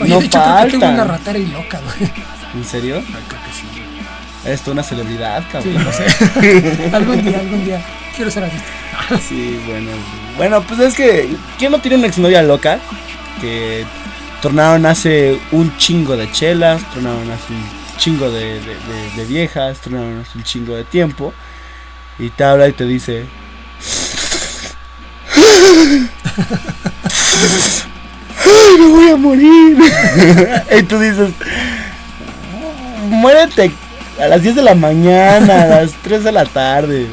Oye, 0.00 0.10
No 0.14 0.18
de 0.20 0.26
hecho, 0.26 0.42
creo 0.42 0.56
que 0.56 0.70
tengo 0.70 0.80
faltan. 0.86 0.94
una 0.94 1.04
ratera 1.04 1.38
y 1.38 1.46
loca, 1.46 1.80
güey. 1.84 2.10
¿En 2.54 2.64
serio? 2.64 2.96
Ay, 3.06 3.22
creo 3.28 3.42
que 3.42 3.52
sí. 3.52 3.66
Eres 4.44 4.62
tú 4.62 4.70
una 4.72 4.82
celebridad, 4.82 5.40
Sí, 5.42 5.46
cabrón. 5.52 5.84
lo 5.84 5.92
sé. 5.92 6.90
algún 6.94 7.22
día, 7.22 7.38
algún 7.40 7.64
día. 7.64 7.82
Quiero 8.16 8.30
ser 8.30 8.44
artista. 8.44 8.66
Sí, 9.28 9.60
bueno. 9.66 9.90
Bueno, 10.36 10.62
pues 10.62 10.80
es 10.80 10.94
que. 10.94 11.36
¿Quién 11.58 11.70
no 11.70 11.80
tiene 11.80 11.98
una 11.98 12.06
exnovia 12.06 12.42
loca? 12.42 12.80
Que 13.40 13.84
tornaron 14.40 14.86
hace 14.86 15.38
un 15.52 15.76
chingo 15.76 16.16
de 16.16 16.30
chelas, 16.32 16.82
tornaron 16.92 17.30
hace 17.30 17.52
un 17.52 17.62
chingo 17.98 18.30
de 18.30 18.58
viejas, 19.28 19.80
tornaron 19.80 20.20
hace 20.20 20.38
un 20.38 20.44
chingo 20.44 20.74
de 20.74 20.84
tiempo. 20.84 21.34
Y 22.18 22.30
te 22.30 22.44
habla 22.44 22.68
y 22.68 22.72
te 22.72 22.84
dice. 22.84 23.26
¡Ay, 28.44 28.78
me 28.78 28.86
voy 28.86 29.10
a 29.10 29.16
morir! 29.16 29.78
y 30.78 30.82
tú 30.84 30.98
dices. 30.98 31.32
Muérete 33.08 33.70
a 34.18 34.28
las 34.28 34.42
10 34.42 34.56
de 34.56 34.62
la 34.62 34.74
mañana, 34.74 35.62
a 35.62 35.66
las 35.66 35.92
3 36.02 36.24
de 36.24 36.32
la 36.32 36.46
tarde. 36.46 37.06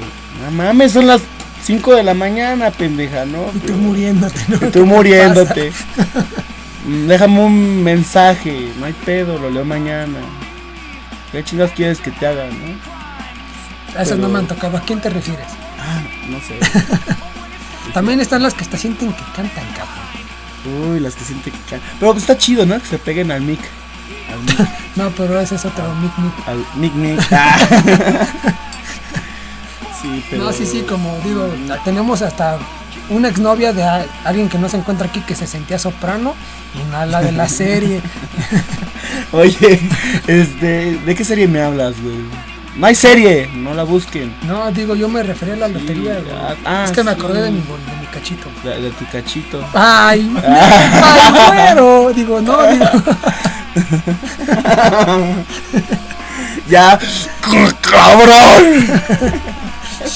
No 0.44 0.52
mames, 0.52 0.92
son 0.92 1.08
las 1.08 1.22
5 1.64 1.96
de 1.96 2.04
la 2.04 2.14
mañana, 2.14 2.70
pendeja, 2.72 3.24
¿no? 3.26 3.46
Y 3.56 3.60
tú 3.60 3.74
muriéndote, 3.74 4.40
¿no? 4.50 4.58
Y 4.58 4.60
¿Qué 4.60 4.66
tú 4.66 4.72
te 4.72 4.82
muriéndote. 4.82 5.72
Déjame 7.08 7.40
un 7.40 7.82
mensaje, 7.84 8.70
no 8.78 8.86
hay 8.86 8.94
pedo, 9.06 9.40
lo 9.40 9.50
leo 9.50 9.64
mañana. 9.64 10.20
¿Qué 11.32 11.44
chingas 11.46 11.72
quieres 11.72 12.00
que 12.00 12.12
te 12.12 12.28
haga, 12.28 12.46
no? 12.48 12.78
pasa? 13.88 14.02
Esas 14.04 14.20
no 14.20 14.28
me 14.28 14.40
han 14.40 14.48
tocado. 14.48 14.76
¿A 14.78 14.82
quién 14.82 15.00
te 15.00 15.10
refieres? 15.10 15.48
Ah, 15.80 16.02
no 16.30 16.40
sé. 16.42 16.60
También 17.94 18.20
están 18.20 18.44
las 18.44 18.54
que 18.54 18.64
hasta 18.64 18.78
sienten 18.78 19.14
que 19.14 19.24
cantan, 19.36 19.66
cabrón. 19.78 20.92
Uy, 20.92 21.00
las 21.00 21.16
que 21.16 21.24
sienten 21.24 21.54
que 21.54 21.60
caen. 21.70 21.82
Pero 22.00 22.12
pues 22.12 22.24
está 22.24 22.38
chido, 22.38 22.66
¿no? 22.66 22.80
Que 22.80 22.86
se 22.86 22.98
peguen 22.98 23.32
al 23.32 23.42
mic. 23.42 23.60
Al 24.32 24.42
mic, 24.42 24.70
No, 24.96 25.10
pero 25.12 25.40
ese 25.40 25.56
es 25.56 25.64
otro 25.66 25.86
mic 25.96 26.12
mic. 26.18 26.48
al 26.48 26.66
mic, 26.76 26.94
mic. 26.94 27.20
Ah. 27.32 27.58
Sí, 30.04 30.24
pero. 30.30 30.44
No, 30.44 30.52
sí, 30.54 30.66
sí, 30.68 30.82
como 30.88 31.18
digo, 31.26 31.48
tenemos 31.84 32.22
hasta 32.22 32.58
una 33.10 33.30
exnovia 33.30 33.74
de 33.74 33.84
a- 33.84 34.06
alguien 34.26 34.48
que 34.50 34.60
no 34.60 34.70
se 34.70 34.78
encuentra 34.78 35.08
aquí 35.08 35.22
que 35.22 35.34
se 35.34 35.48
sentía 35.48 35.80
soprano 35.80 36.36
y 36.76 36.92
no 36.92 37.06
la 37.08 37.22
de 37.22 37.32
la 37.32 37.50
serie. 37.50 38.02
Oye, 39.32 39.80
este, 40.28 40.98
¿de 41.06 41.16
qué 41.16 41.24
serie 41.26 41.48
me 41.48 41.62
hablas, 41.62 41.96
güey? 42.02 42.16
No 42.76 42.88
hay 42.88 42.96
serie, 42.96 43.50
no 43.54 43.74
la 43.76 43.84
busquen. 43.84 44.34
No, 44.48 44.72
digo, 44.72 44.96
yo 44.96 45.08
me 45.08 45.22
refería 45.24 45.54
a 45.54 45.58
la 45.58 45.68
lotería. 45.68 46.14
güey. 46.16 46.36
ah, 46.36 46.56
ah, 46.66 46.84
es 46.86 46.92
que 46.92 47.04
me 47.04 47.14
sí. 47.14 47.20
acordé 47.20 47.42
de 47.44 47.52
mi, 47.52 47.60
de 47.60 47.64
mi 48.02 48.08
cachito. 48.12 48.48
De, 48.64 48.82
de 48.82 48.90
tu 48.92 49.06
cachito. 49.12 49.64
Ay, 49.74 50.36
ay, 50.48 51.32
güero. 51.76 52.12
Digo, 52.14 52.42
no, 52.42 52.58
digo. 52.72 52.86
¡Ya! 56.68 57.00
¡Cabrón! 57.82 58.88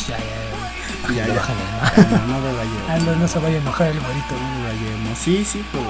Ya, 0.08 0.18
ya, 0.18 1.16
Ya, 1.16 1.28
ya. 1.28 1.34
Ojalá, 1.34 1.94
No, 2.12 2.28
no 2.28 2.40
me 2.40 2.54
vayamos. 2.54 2.90
Ah, 2.90 3.16
no, 3.20 3.28
se 3.28 3.40
vaya 3.40 3.56
a 3.58 3.62
enojar 3.62 3.88
el 3.88 4.00
güerito. 4.00 4.34
No 4.34 4.60
me 4.60 4.68
vayamos. 4.68 5.18
Sí, 5.20 5.46
sí, 5.46 5.64
pero. 5.72 5.86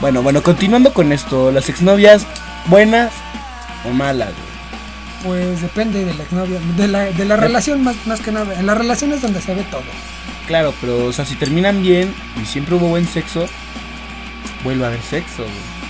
Bueno, 0.00 0.22
bueno, 0.22 0.42
continuando 0.42 0.92
con 0.92 1.12
esto, 1.12 1.52
las 1.52 1.68
exnovias, 1.68 2.26
buenas 2.66 3.12
o 3.84 3.90
malas, 3.90 4.30
güey? 4.30 4.52
Pues 5.24 5.62
depende 5.62 6.04
de 6.04 6.14
la 6.14 6.24
exnovia, 6.24 6.58
de 6.76 6.88
la, 6.88 7.04
de 7.04 7.24
la 7.24 7.36
relación 7.36 7.84
más, 7.84 7.94
más 8.06 8.20
que 8.20 8.32
nada. 8.32 8.58
En 8.58 8.66
la 8.66 8.74
relación 8.74 9.12
es 9.12 9.22
donde 9.22 9.40
se 9.40 9.54
ve 9.54 9.62
todo. 9.70 9.82
Claro, 10.48 10.74
pero, 10.80 11.04
o 11.06 11.12
sea, 11.12 11.24
si 11.24 11.36
terminan 11.36 11.82
bien 11.82 12.12
y 12.42 12.46
siempre 12.46 12.74
hubo 12.74 12.88
buen 12.88 13.06
sexo, 13.06 13.46
vuelve 14.64 14.84
a 14.84 14.88
haber 14.88 15.02
sexo, 15.02 15.44
güey. 15.44 15.81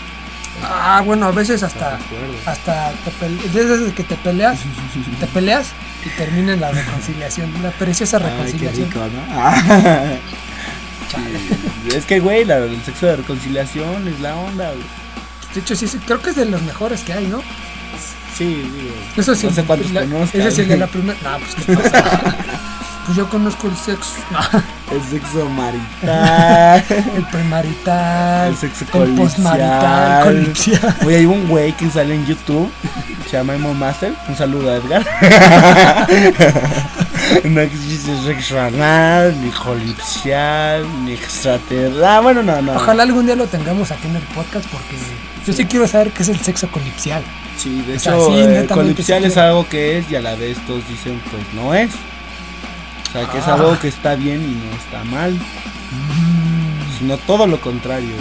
Ah, 0.62 1.02
bueno, 1.04 1.26
a 1.26 1.30
veces 1.32 1.62
hasta, 1.62 1.98
hasta 2.46 2.92
te 3.04 3.10
pele- 3.12 3.42
desde 3.52 3.92
que 3.92 4.04
te 4.04 4.16
peleas, 4.16 4.60
te 5.20 5.26
peleas 5.26 5.68
y 6.04 6.08
termina 6.10 6.52
en 6.54 6.60
la 6.60 6.70
reconciliación, 6.70 7.52
la 7.62 7.70
preciosa 7.70 8.18
Ay, 8.18 8.22
qué 8.24 8.30
reconciliación. 8.30 8.88
rico, 8.90 9.00
¿no? 9.00 9.22
Ah. 9.40 10.16
Sí, 11.10 11.94
es 11.96 12.06
que, 12.06 12.20
güey, 12.20 12.44
la- 12.44 12.58
el 12.58 12.82
sexo 12.84 13.06
de 13.06 13.16
reconciliación 13.16 14.08
es 14.08 14.20
la 14.20 14.34
onda, 14.36 14.70
güey. 14.70 14.84
De 15.54 15.60
hecho, 15.60 15.76
sí, 15.76 15.86
sí, 15.86 15.98
creo 16.06 16.22
que 16.22 16.30
es 16.30 16.36
de 16.36 16.46
los 16.46 16.62
mejores 16.62 17.02
que 17.02 17.12
hay, 17.12 17.26
¿no? 17.26 17.42
Sí, 18.36 18.46
digo. 18.46 18.94
Eso 19.16 19.34
sí, 19.34 19.46
No 19.46 19.52
sé 19.52 19.64
cuántos 19.64 19.90
la- 19.92 20.00
conozcas. 20.02 20.34
Ese 20.34 20.48
es 20.48 20.58
el 20.60 20.68
de 20.68 20.76
la 20.78 20.86
primera. 20.86 21.18
No, 21.22 21.38
pues 21.38 21.54
qué 21.66 21.74
pasa. 21.76 22.34
pues 23.06 23.16
yo 23.18 23.28
conozco 23.28 23.68
el 23.68 23.76
sexo. 23.76 24.14
El 24.92 25.02
sexo 25.02 25.48
marital. 25.48 26.84
el 27.16 27.24
premarital. 27.24 28.48
El 28.48 28.56
sexo 28.56 28.84
el 29.02 29.14
postmarital. 29.14 30.24
colipsial. 30.24 30.80
Colipsial. 30.80 31.06
Oye, 31.06 31.16
hay 31.16 31.26
un 31.36 31.48
güey 31.48 31.72
que 31.72 31.88
sale 31.90 32.14
en 32.14 32.26
YouTube, 32.26 32.70
se 33.30 33.38
llama 33.38 33.54
Emo 33.54 33.72
Master. 33.72 34.12
Un 34.28 34.36
saludo 34.36 34.70
a 34.70 34.76
Edgar. 34.76 35.04
no 37.44 37.60
existe 37.62 38.22
sexo 38.24 38.60
anal, 38.60 39.34
ni 39.42 39.50
colipsial, 39.50 40.84
ni 41.04 41.12
extraterrestre. 41.12 42.06
Ah, 42.06 42.20
bueno, 42.20 42.42
no, 42.42 42.60
no. 42.60 42.74
Ojalá 42.74 43.04
algún 43.04 43.24
día 43.24 43.36
lo 43.36 43.46
tengamos 43.46 43.90
aquí 43.90 44.08
en 44.08 44.16
el 44.16 44.22
podcast 44.22 44.66
porque 44.66 44.96
yo 45.46 45.52
sí 45.54 45.64
quiero 45.64 45.88
saber 45.88 46.10
qué 46.10 46.22
es 46.22 46.28
el 46.28 46.40
sexo 46.40 46.70
colipsial. 46.70 47.22
Sí, 47.56 47.82
de 47.86 47.96
O 47.96 47.98
sea, 47.98 48.12
hecho, 48.12 48.26
sí, 48.26 48.40
eh, 48.40 48.66
colipsial 48.68 49.24
es 49.24 49.38
algo 49.38 49.66
que 49.68 49.98
es 49.98 50.10
y 50.10 50.16
a 50.16 50.20
la 50.20 50.34
vez 50.34 50.58
todos 50.66 50.86
dicen, 50.88 51.20
pues 51.30 51.42
no 51.54 51.72
es. 51.74 51.90
O 53.12 53.18
sea, 53.18 53.26
que 53.30 53.38
es 53.38 53.44
Ah. 53.48 53.54
algo 53.54 53.78
que 53.78 53.88
está 53.88 54.14
bien 54.14 54.40
y 54.42 54.54
no 54.54 54.72
está 54.76 55.04
mal. 55.04 55.32
Mm, 55.34 56.98
Sino 56.98 57.16
todo 57.18 57.46
lo 57.46 57.60
contrario. 57.60 58.14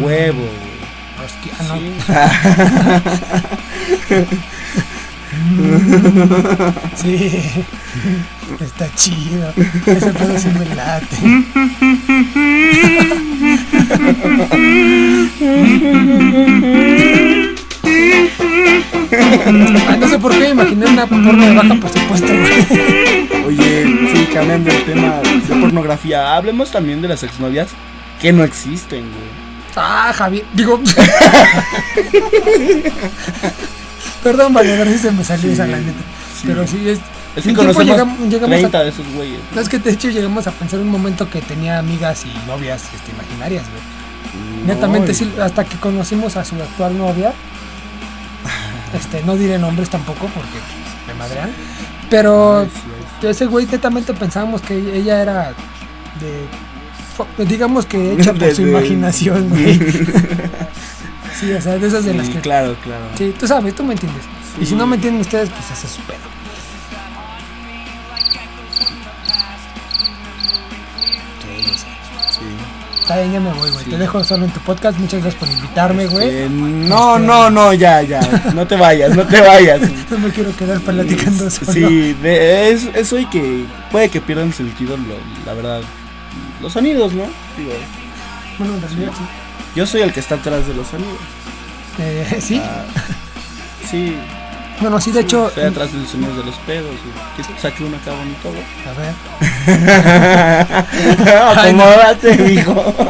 Huevo. 0.00 0.48
hostia, 1.24 1.52
ah, 1.60 1.64
no. 1.68 1.76
Sí. 1.76 1.92
Sí, 6.98 7.14
está 8.60 8.88
chido. 8.94 9.52
Ese 9.86 10.10
pedo 10.12 10.38
sí 10.38 10.48
me 10.48 10.64
late. 10.74 11.16
Ay, 19.10 19.98
no 19.98 20.08
sé 20.08 20.18
por 20.18 20.32
qué 20.38 20.50
imaginé 20.50 20.86
una 20.86 21.06
porno 21.06 21.32
de 21.46 21.54
baja 21.54 21.74
presupuesto, 21.80 22.26
güey. 22.28 22.97
Oye, 24.48 24.58
sí, 24.58 24.64
cambiando 24.64 24.70
el 24.70 24.84
tema 24.84 25.20
de 25.20 25.60
pornografía, 25.60 26.34
hablemos 26.36 26.70
también 26.70 27.00
de 27.02 27.08
las 27.08 27.22
exnovias 27.22 27.68
que 28.20 28.32
no 28.32 28.44
existen, 28.44 29.02
güey. 29.02 29.48
Ah, 29.76 30.12
Javier, 30.14 30.44
digo. 30.54 30.80
Perdón, 34.22 34.52
Valedor, 34.52 34.88
sí 34.88 34.98
se 34.98 35.12
me 35.12 35.22
salió 35.24 35.46
Sí, 35.46 35.52
esa 35.52 35.66
la 35.66 35.76
neta. 35.78 36.00
sí. 36.34 36.44
Pero 36.46 36.66
sí, 36.66 36.88
es. 36.88 36.98
Es 37.36 37.44
que 37.44 37.54
conocemos 37.54 37.86
llegamos, 37.86 38.18
llegamos 38.28 38.58
30 38.58 38.78
a. 38.78 38.82
de 38.82 38.88
esos 38.88 39.06
güeyes. 39.14 39.38
No, 39.54 39.60
es 39.60 39.68
que 39.68 39.78
de 39.78 39.90
hecho 39.90 40.08
llegamos 40.08 40.46
a 40.48 40.50
pensar 40.50 40.80
un 40.80 40.88
momento 40.88 41.30
que 41.30 41.40
tenía 41.40 41.78
amigas 41.78 42.24
y 42.24 42.46
novias 42.48 42.82
este, 42.94 43.12
imaginarias, 43.12 43.64
güey. 43.70 43.82
Netamente, 44.66 45.12
No, 45.12 45.18
sí, 45.18 45.32
hasta 45.40 45.64
que 45.64 45.76
conocimos 45.76 46.36
a 46.36 46.44
su 46.44 46.56
actual 46.56 46.98
novia. 46.98 47.32
Este, 48.94 49.22
no 49.22 49.36
diré 49.36 49.58
nombres 49.58 49.88
tampoco 49.90 50.26
porque 50.34 50.58
me 51.06 51.14
madrean. 51.14 51.50
Pero 52.10 52.64
sí, 52.64 52.80
ese 53.22 53.46
güey 53.46 53.66
netamente 53.66 54.12
pensábamos 54.14 54.60
que 54.62 54.74
ella 54.96 55.22
era 55.22 55.54
de. 56.20 56.46
Digamos 57.44 57.84
que 57.86 58.12
hecha 58.12 58.32
por 58.32 58.40
De- 58.48 58.54
su 58.54 58.62
de- 58.64 58.70
imaginación, 58.70 59.48
güey. 59.48 59.78
Sí, 61.38 61.52
o 61.52 61.60
sea, 61.60 61.78
de 61.78 61.86
esas 61.86 62.04
de 62.04 62.14
las 62.14 62.28
que. 62.28 62.40
claro, 62.40 62.74
claro. 62.82 63.04
Sí, 63.16 63.32
tú 63.38 63.46
sabes, 63.46 63.72
tú 63.74 63.84
me 63.84 63.92
entiendes. 63.92 64.24
Y 64.60 64.66
si 64.66 64.74
no 64.74 64.88
me 64.88 64.96
entienden 64.96 65.20
ustedes, 65.20 65.48
pues 65.50 65.70
es 65.84 65.88
su 65.90 66.00
pedo. 66.02 66.18
Sí. 72.30 72.77
Está 73.00 73.20
bien, 73.20 73.32
ya 73.32 73.40
me 73.40 73.52
voy, 73.52 73.70
güey. 73.70 73.84
Sí. 73.84 73.90
Te 73.90 73.96
dejo 73.98 74.22
solo 74.22 74.44
en 74.44 74.50
tu 74.52 74.60
podcast. 74.60 74.98
Muchas 74.98 75.22
gracias 75.22 75.40
por 75.40 75.48
invitarme, 75.50 76.06
güey. 76.06 76.28
Eh, 76.28 76.48
no, 76.50 77.16
Este- 77.16 77.26
no, 77.26 77.50
no, 77.50 77.72
ya, 77.72 78.02
ya. 78.02 78.20
No 78.54 78.66
te 78.66 78.76
vayas, 78.76 79.16
no 79.16 79.26
te 79.26 79.40
vayas. 79.40 79.80
No 80.10 80.18
me 80.18 80.30
quiero 80.30 80.54
quedar 80.56 80.80
platicando 80.80 81.50
solo. 81.50 81.72
Sí, 81.72 82.14
de- 82.22 82.70
es, 82.70 82.84
eso 82.94 83.18
y 83.18 83.26
que 83.26 83.64
puede 83.90 84.08
que 84.10 84.20
pierdan 84.20 84.52
sentido, 84.52 84.96
lo- 84.96 85.44
la 85.46 85.54
verdad. 85.54 85.80
Los 86.60 86.72
sonidos, 86.72 87.12
¿no? 87.14 87.24
Digo, 87.56 87.70
Bueno, 88.58 88.74
en 88.74 88.82
realidad 88.82 89.12
sí. 89.16 89.24
yo 89.76 89.86
soy 89.86 90.00
el 90.02 90.12
que 90.12 90.20
está 90.20 90.34
atrás 90.36 90.66
de 90.66 90.74
los 90.74 90.86
sonidos. 90.88 91.14
Eh, 91.98 92.38
sí, 92.40 92.60
Ah, 92.62 92.84
sí, 93.90 94.16
bueno, 94.80 95.00
sí, 95.00 95.10
de 95.10 95.20
hecho, 95.20 95.48
estoy 95.48 95.64
atrás 95.64 95.92
del 95.92 96.06
sonido 96.06 96.34
de 96.34 96.44
los 96.44 96.56
pedos. 96.60 96.90
güey. 96.90 97.14
Que 97.36 97.60
saque 97.60 97.84
uno 97.84 97.96
acá 97.96 98.12
bonito, 98.12 98.50
güey. 98.50 98.64
a 98.86 98.92
ver. 98.98 99.14
Acomódate, 101.58 102.36
mijo. 102.38 102.94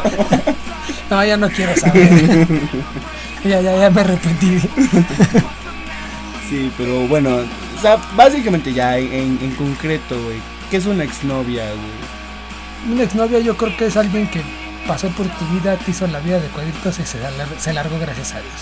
No, 1.09 1.25
ya 1.25 1.37
no 1.37 1.49
quiero 1.49 1.75
saber. 1.75 2.47
ya, 3.43 3.59
ya, 3.61 3.75
ya 3.79 3.89
me 3.89 4.01
arrepentí. 4.01 4.59
Sí, 6.47 6.71
pero 6.77 7.07
bueno, 7.07 7.37
o 7.77 7.81
sea, 7.81 7.97
básicamente 8.15 8.73
ya 8.73 8.95
en, 8.99 9.39
en 9.41 9.55
concreto, 9.55 10.21
güey. 10.21 10.37
¿Qué 10.69 10.77
es 10.77 10.85
una 10.85 11.03
exnovia, 11.03 11.63
güey? 11.65 12.93
Una 12.93 13.03
exnovia 13.05 13.39
yo 13.39 13.57
creo 13.57 13.75
que 13.75 13.87
es 13.87 13.97
alguien 13.97 14.27
que 14.29 14.43
pasó 14.87 15.07
por 15.09 15.25
tu 15.27 15.45
vida, 15.47 15.77
te 15.77 15.89
hizo 15.89 16.05
la 16.05 16.19
vida 16.19 16.39
de 16.39 16.47
cuadritos 16.49 16.99
y 16.99 17.03
se 17.05 17.73
largó 17.73 17.97
gracias 17.97 18.33
a 18.33 18.41
Dios. 18.41 18.53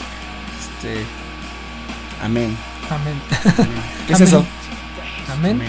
Este. 0.62 1.06
Amén. 2.24 2.56
Amén. 2.90 3.22
¿Qué 4.08 4.14
es 4.14 4.22
Amén. 4.22 4.28
eso? 4.28 4.46
Amén. 5.32 5.62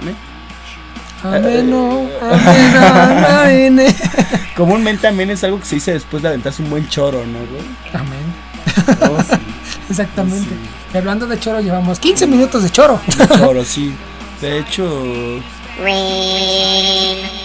Amén. 0.00 0.16
Amén. 1.22 1.72
oh, 1.72 2.08
Amén. 2.22 3.76
Amén. 3.76 3.96
Comúnmente 4.56 5.06
amén 5.06 5.30
es 5.30 5.42
algo 5.44 5.58
que 5.58 5.64
se 5.64 5.76
dice 5.76 5.92
después 5.92 6.22
de 6.22 6.28
aventarse 6.28 6.62
un 6.62 6.70
buen 6.70 6.88
choro, 6.88 7.24
¿no, 7.26 7.38
güey? 7.38 7.62
Amén. 7.92 8.48
Oh, 9.10 9.22
sí. 9.22 9.36
Exactamente. 9.90 10.48
Sí. 10.50 10.56
Y 10.94 10.96
hablando 10.96 11.26
de 11.26 11.38
choro, 11.38 11.60
llevamos 11.60 11.98
15 11.98 12.26
minutos 12.26 12.62
de 12.62 12.70
choro. 12.70 13.00
De 13.16 13.28
choro, 13.38 13.64
sí. 13.64 13.94
De 14.40 14.58
hecho. 14.58 14.84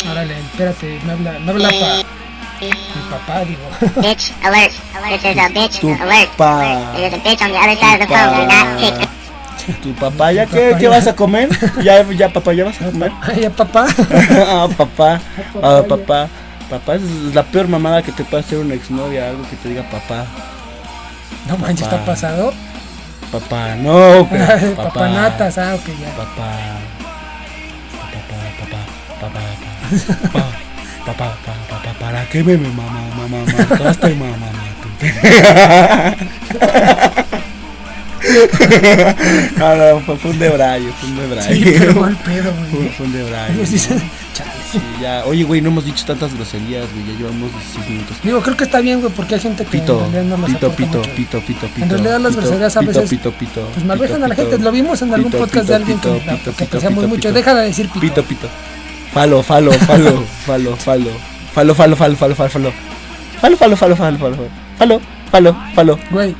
Órale, 0.09 0.39
espérate, 0.39 0.99
me 1.05 1.13
habla, 1.13 1.39
me 1.39 1.51
habla 1.51 1.69
pa, 1.69 2.02
mi 2.69 3.01
papá, 3.09 3.43
digo. 3.45 3.65
Bitch 4.01 4.31
alert. 4.43 4.71
This 5.09 5.23
is 5.25 5.37
a 5.37 5.49
bitch 5.49 5.79
Tu 5.79 5.87
alert. 5.89 6.29
pa. 6.37 6.93
There's 6.95 7.13
a 7.13 7.17
bitch 7.19 7.41
on 7.41 7.51
the 7.51 7.57
other 7.59 7.75
side 7.75 8.01
of 8.01 8.07
the 8.07 8.13
phone. 8.13 8.31
Do 8.33 8.45
not 8.47 8.79
take 8.79 9.07
tu 9.81 9.93
papá, 9.95 10.31
¿ya 10.33 10.45
Tu 10.45 10.51
qué, 10.55 10.61
papá, 10.71 10.77
qué 10.77 10.83
ya. 10.83 10.89
vas 10.89 11.07
a 11.07 11.15
comer? 11.15 11.47
¿Ya, 11.83 12.03
ya 12.11 12.27
papá, 12.27 12.51
ya 12.53 12.65
vas 12.65 12.81
a 12.81 12.85
comer? 12.91 13.11
Ay, 13.21 13.47
papá. 13.49 13.85
ah, 14.47 14.67
papá, 14.77 15.19
papá, 15.53 15.59
ah, 15.63 15.81
ya. 15.81 15.87
papá. 15.87 16.27
Papá 16.69 16.95
es 16.95 17.01
la 17.33 17.43
peor 17.43 17.67
mamada 17.67 18.01
que 18.01 18.11
te 18.11 18.23
puede 18.25 18.43
hacer 18.43 18.57
una 18.59 18.73
exnovia, 18.73 19.29
algo 19.29 19.43
que 19.49 19.55
te 19.57 19.69
diga 19.69 19.83
papá. 19.83 20.25
No 21.47 21.57
manches, 21.57 21.87
Papá. 21.87 21.95
está 21.99 22.05
pasado. 22.05 22.53
Papá, 23.31 23.75
no, 23.75 24.27
pero 24.29 24.45
papá. 24.75 24.89
Papanatas, 24.93 25.57
ah, 25.57 25.75
ok, 25.75 25.87
ya. 25.99 26.09
Papá. 26.17 26.49
Papá, 27.91 28.19
papá, 28.59 28.79
papá, 29.21 29.31
papá, 29.31 29.31
papá, 29.31 30.03
papá, 30.33 30.45
papá, 31.05 31.35
papá, 31.45 31.53
¿para 32.03 32.25
qué 32.29 32.43
me 32.43 32.57
mamá, 32.57 32.83
mamá, 33.17 33.45
mataste, 33.69 34.09
mamá, 34.15 34.35
mamá? 34.37 36.15
No, 39.57 39.75
no, 39.75 39.99
fue, 40.01 40.17
fue 40.17 40.31
un 40.31 40.39
debrayo, 40.39 40.91
fue 40.99 41.09
un 41.09 41.17
debrayo. 41.17 41.53
Sí, 41.53 41.75
pero 41.77 41.93
mal 41.95 42.15
pedo, 42.17 42.51
güey. 42.71 42.89
fue 42.89 43.05
un 43.05 43.13
debrayo. 43.13 43.59
Yo 43.59 43.65
sí 43.65 43.79
sé- 43.79 43.95
¿no? 43.95 44.01
Sí, 44.71 44.81
ya. 45.01 45.23
Oye, 45.25 45.43
güey, 45.43 45.61
no 45.61 45.69
hemos 45.69 45.85
dicho 45.85 46.03
tantas 46.05 46.33
groserías, 46.33 46.85
güey, 46.93 47.05
ya 47.13 47.17
llevamos 47.19 47.51
16 47.53 47.89
minutos. 47.89 48.17
Digo, 48.23 48.41
creo 48.41 48.57
que 48.57 48.63
está 48.63 48.79
bien, 48.81 49.01
güey, 49.01 49.13
porque 49.13 49.35
hay 49.35 49.41
gente 49.41 49.65
que 49.65 49.71
Pito, 49.71 50.09
en 50.13 50.29
no 50.29 50.37
pito, 50.45 50.71
pito, 50.71 50.97
mucho. 50.99 51.11
pito, 51.15 51.39
pito, 51.41 51.67
pito. 51.67 51.83
En 51.83 51.89
realidad 51.89 52.19
las 52.19 52.31
pito, 52.31 52.41
groserías 52.41 52.75
a 52.75 52.79
pito, 52.79 52.91
veces, 52.93 53.09
Pito, 53.09 53.31
pito, 53.33 53.61
Pues 53.73 53.85
malvejan 53.85 54.23
a 54.23 54.27
la 54.27 54.35
pito, 54.35 54.49
gente. 54.49 54.63
Lo 54.63 54.71
vimos 54.71 55.01
en 55.01 55.13
algún 55.13 55.31
pito, 55.31 55.43
podcast 55.43 55.65
pito, 55.65 55.71
de 55.71 55.75
alguien 55.75 55.97
pito, 55.99 56.13
que, 56.13 56.19
pito, 56.19 56.55
que 56.55 56.65
pito, 56.65 56.79
pito, 56.79 56.91
mucho. 57.07 57.15
pito. 57.15 57.33
Deja 57.33 57.53
de 57.55 57.65
decir 57.65 57.87
pito. 57.87 57.99
Pito, 57.99 58.23
pito. 58.23 58.47
Falo, 59.13 59.43
falo, 59.43 59.71
falo, 59.73 60.23
falo, 60.45 60.75
falo. 60.77 61.32
Falo, 61.53 61.75
falo, 61.75 61.95
falo, 61.95 62.15
falo, 62.15 62.35
falo, 62.35 62.49
falo. 62.49 62.73
Falo, 63.39 63.57
falo, 63.57 63.75
falo, 63.77 63.95
falo, 63.95 64.17
falo. 64.17 64.37
Falo, 64.77 65.01
falo, 65.31 65.55
falo. 65.75 65.99
Güey, 66.11 66.35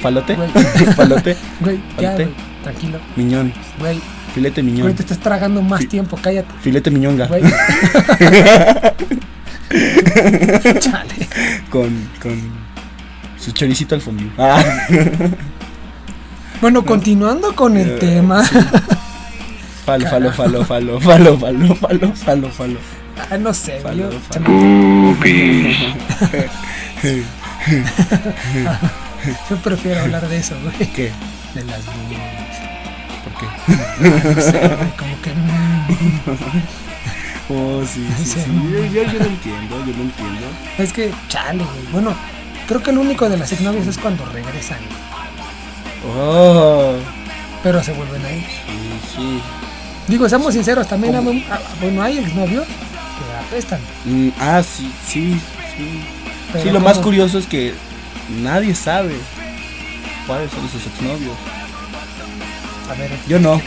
Falote. 0.00 0.34
Güey. 0.34 0.50
Falote. 0.96 1.36
güey, 1.60 1.78
ya, 2.00 2.14
güey. 2.14 2.28
Tranquilo. 2.62 2.98
Miñón. 3.16 3.52
Güey, 3.78 4.00
Filete 4.34 4.62
güey, 4.62 4.72
miñón. 4.72 4.94
te 4.94 5.02
estás 5.02 5.18
tragando 5.18 5.60
más 5.60 5.80
Sí. 5.80 5.86
tiempo, 5.88 6.18
cállate. 6.22 6.48
Filete 6.62 6.90
miñonga. 6.90 7.26
Güey. 7.26 7.42
Chale. 10.80 11.28
Con, 11.70 12.08
con 12.20 12.40
su 13.38 13.52
choricito 13.52 13.94
al 13.94 14.00
fondo. 14.00 14.24
Ah. 14.38 14.62
Bueno, 16.60 16.84
continuando 16.84 17.54
con 17.54 17.76
el 17.76 17.88
Eh, 17.90 17.96
tema. 17.98 18.42
Falo, 19.84 20.06
falo, 20.08 20.32
falo, 20.32 20.64
falo, 20.64 21.00
falo, 21.00 21.38
falo, 21.38 21.74
falo, 21.76 22.14
falo, 22.14 22.48
falo. 22.50 22.78
Ah, 23.30 23.38
no 23.38 23.52
sé, 23.54 23.80
yo- 23.96 24.10
prefiero 29.62 30.00
hablar 30.00 30.28
de 30.28 30.38
eso, 30.38 30.54
güey. 30.62 30.76
¿Qué? 30.92 31.12
De 31.54 31.64
las 31.64 31.80
boobies. 31.86 32.20
¿Por 33.24 33.32
qué? 33.38 33.46
No 34.08 34.42
sé, 34.42 34.58
güey, 34.76 34.90
como 34.96 35.20
que. 35.22 35.30
mm, 35.34 36.62
Oh, 37.52 37.82
sí, 37.84 38.06
sí, 38.16 38.24
Sí. 38.24 38.40
sí. 38.44 38.50
Yo, 38.72 38.84
yo, 38.84 39.02
yo 39.12 39.18
lo 39.18 39.24
entiendo, 39.24 39.78
yo 39.84 39.86
lo 39.92 40.02
entiendo. 40.02 40.46
Es 40.78 40.92
que, 40.92 41.12
chale, 41.28 41.64
güey. 41.64 41.86
Bueno, 41.92 42.14
creo 42.68 42.80
que 42.82 42.90
el 42.90 42.98
único 42.98 43.28
de 43.28 43.36
las 43.38 43.50
exnovias 43.50 43.88
es 43.88 43.98
cuando 43.98 44.24
regresan. 44.26 44.78
Oh, 46.16 46.94
Pero 47.62 47.82
se 47.82 47.92
vuelven 47.92 48.24
ahí. 48.24 48.46
sí, 48.66 49.16
sí. 49.16 49.40
Digo, 50.06 50.28
seamos 50.28 50.54
sinceros, 50.54 50.86
también 50.88 51.14
ah, 51.16 51.20
bueno, 51.80 52.02
hay 52.02 52.18
exnovios 52.18 52.66
apestan. 53.50 53.80
Mm, 54.04 54.28
ah, 54.38 54.62
sí, 54.62 54.92
sí, 55.06 55.40
sí. 55.76 56.00
Pero 56.52 56.64
sí, 56.64 56.70
lo 56.70 56.80
más 56.80 56.98
curioso 56.98 57.38
es 57.38 57.46
que 57.46 57.74
nadie 58.42 58.74
sabe 58.74 59.14
cuáles 60.26 60.50
son 60.52 60.68
sus 60.68 60.86
exnovios. 60.86 61.36
A 62.88 62.94
ver, 62.94 63.10
Yo 63.28 63.38
no. 63.38 63.60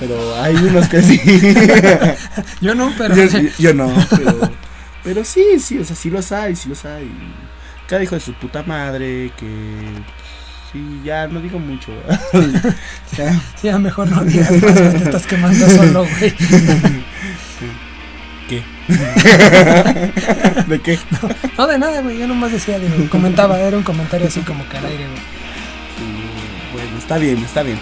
Pero 0.00 0.40
hay 0.42 0.56
unos 0.56 0.88
que 0.88 1.02
sí. 1.02 1.20
Yo 2.60 2.74
no, 2.74 2.92
pero. 2.98 3.14
yo, 3.14 3.40
yo 3.58 3.74
no, 3.74 3.92
pero. 4.10 4.50
Pero 5.04 5.24
sí, 5.24 5.60
sí, 5.60 5.78
o 5.78 5.84
sea, 5.84 5.94
sí 5.94 6.10
los 6.10 6.32
hay, 6.32 6.56
sí 6.56 6.68
los 6.68 6.84
hay. 6.84 7.10
Cada 7.88 8.02
hijo 8.02 8.16
de 8.16 8.20
su 8.20 8.34
puta 8.34 8.62
madre, 8.64 9.30
que. 9.36 9.84
Sí, 10.72 11.00
ya 11.04 11.28
no 11.28 11.40
digo 11.40 11.58
mucho. 11.58 11.92
Ya. 13.16 13.40
Sí, 13.60 13.68
a 13.68 13.78
mejor 13.78 14.10
no 14.10 14.24
digas 14.24 14.50
más, 14.50 14.74
te 14.74 14.96
estás 14.96 15.26
quemando 15.26 15.68
solo, 15.68 16.04
güey. 16.18 16.34
¿De 20.66 20.80
qué? 20.80 20.98
No, 21.56 21.66
de 21.66 21.78
nada, 21.78 22.02
güey. 22.02 22.18
Yo 22.18 22.26
nomás 22.26 22.52
decía, 22.52 22.78
digo, 22.78 23.08
comentaba, 23.08 23.58
era 23.58 23.76
un 23.76 23.82
comentario 23.82 24.26
así 24.26 24.40
como 24.40 24.68
que 24.68 24.76
al 24.76 24.86
aire, 24.86 25.06
güey. 25.06 25.18
Sí, 25.18 26.72
Bueno, 26.72 26.98
está 26.98 27.18
bien, 27.18 27.38
está 27.38 27.62
bien. 27.62 27.78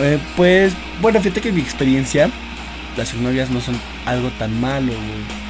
Eh, 0.00 0.18
pues, 0.36 0.72
bueno, 1.00 1.20
fíjate 1.20 1.40
que 1.40 1.48
en 1.50 1.56
mi 1.56 1.60
experiencia, 1.60 2.30
las 2.96 3.12
exnovias 3.12 3.50
no 3.50 3.60
son 3.60 3.76
algo 4.06 4.30
tan 4.38 4.58
malo, 4.60 4.92
güey. 4.92 5.40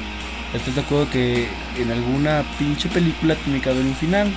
¿Estás 0.53 0.75
de 0.75 0.81
acuerdo 0.81 1.09
que 1.09 1.47
en 1.77 1.91
alguna 1.91 2.43
pinche 2.59 2.89
película 2.89 3.35
tiene 3.35 3.61
que 3.61 3.69
haber 3.69 3.85
un 3.85 3.95
final? 3.95 4.29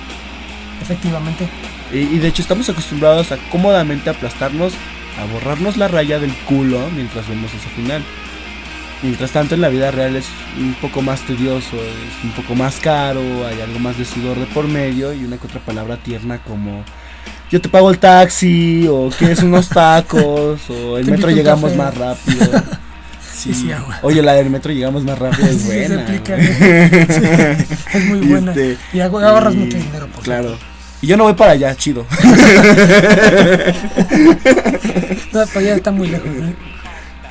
Efectivamente. 0.81 1.47
Y, 1.91 1.97
y 1.97 2.19
de 2.19 2.29
hecho 2.29 2.41
estamos 2.41 2.69
acostumbrados 2.69 3.33
a 3.33 3.37
cómodamente 3.51 4.09
aplastarnos, 4.09 4.73
a 5.19 5.25
borrarnos 5.33 5.75
la 5.75 5.89
raya 5.89 6.19
del 6.19 6.33
culo 6.45 6.89
mientras 6.95 7.27
vemos 7.27 7.53
ese 7.53 7.67
final. 7.69 8.01
Mientras 9.05 9.31
tanto 9.31 9.53
en 9.55 9.61
la 9.61 9.69
vida 9.69 9.91
real 9.91 10.15
es 10.15 10.25
un 10.57 10.73
poco 10.81 11.01
más 11.01 11.21
tedioso, 11.21 11.75
es 11.75 12.23
un 12.23 12.31
poco 12.31 12.55
más 12.55 12.77
caro, 12.79 13.21
hay 13.47 13.61
algo 13.61 13.77
más 13.79 13.97
de 13.97 14.05
sudor 14.05 14.37
de 14.39 14.45
por 14.47 14.67
medio 14.67 15.13
y 15.13 15.23
una 15.23 15.37
que 15.37 15.45
otra 15.47 15.59
palabra 15.59 15.97
tierna 15.97 16.39
como 16.39 16.83
yo 17.51 17.61
te 17.61 17.69
pago 17.69 17.91
el 17.91 17.99
taxi 17.99 18.87
o 18.89 19.09
quieres 19.17 19.43
unos 19.43 19.69
tacos 19.69 20.59
o 20.69 20.97
el 20.97 21.05
metro 21.05 21.29
llegamos 21.29 21.75
más 21.75 21.95
rápido. 21.95 22.45
Sí. 22.45 22.51
Sí, 23.35 23.53
sí, 23.53 23.69
agua. 23.69 23.99
Oye, 24.01 24.21
la 24.21 24.31
del 24.33 24.49
metro 24.49 24.71
llegamos 24.71 25.03
más 25.03 25.19
rápido 25.19 25.45
es 25.49 25.57
Sí, 25.61 25.67
se 25.67 25.87
buena. 25.89 26.05
Sí, 26.07 27.97
es 27.97 28.05
muy 28.05 28.19
Y 28.19 28.27
buena. 28.29 28.51
este, 28.53 28.77
y 28.93 29.01
y- 29.53 29.57
mucho 29.57 29.77
dinero, 29.77 30.07
por 30.07 30.23
Claro. 30.23 30.57
Y 31.01 31.07
yo 31.07 31.17
no 31.17 31.25
voy 31.25 31.33
para 31.33 31.51
allá, 31.51 31.75
chido. 31.75 32.05
No, 35.33 35.45
para 35.47 35.59
allá 35.59 35.75
está 35.75 35.91
muy 35.91 36.07
lejos, 36.07 36.29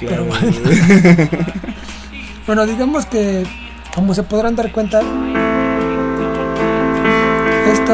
Pero. 0.00 0.26
Bueno, 2.46 2.66
digamos 2.66 3.06
que, 3.06 3.42
como 3.94 4.12
se 4.12 4.22
podrán 4.22 4.54
dar 4.54 4.70
cuenta, 4.70 5.00
esto 7.72 7.92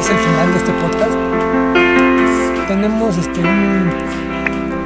es 0.00 0.10
el 0.10 0.16
final 0.16 0.52
de 0.52 0.58
este 0.58 0.72
podcast. 0.74 1.12
Tenemos 2.68 3.16
este 3.18 3.40
un. 3.40 3.90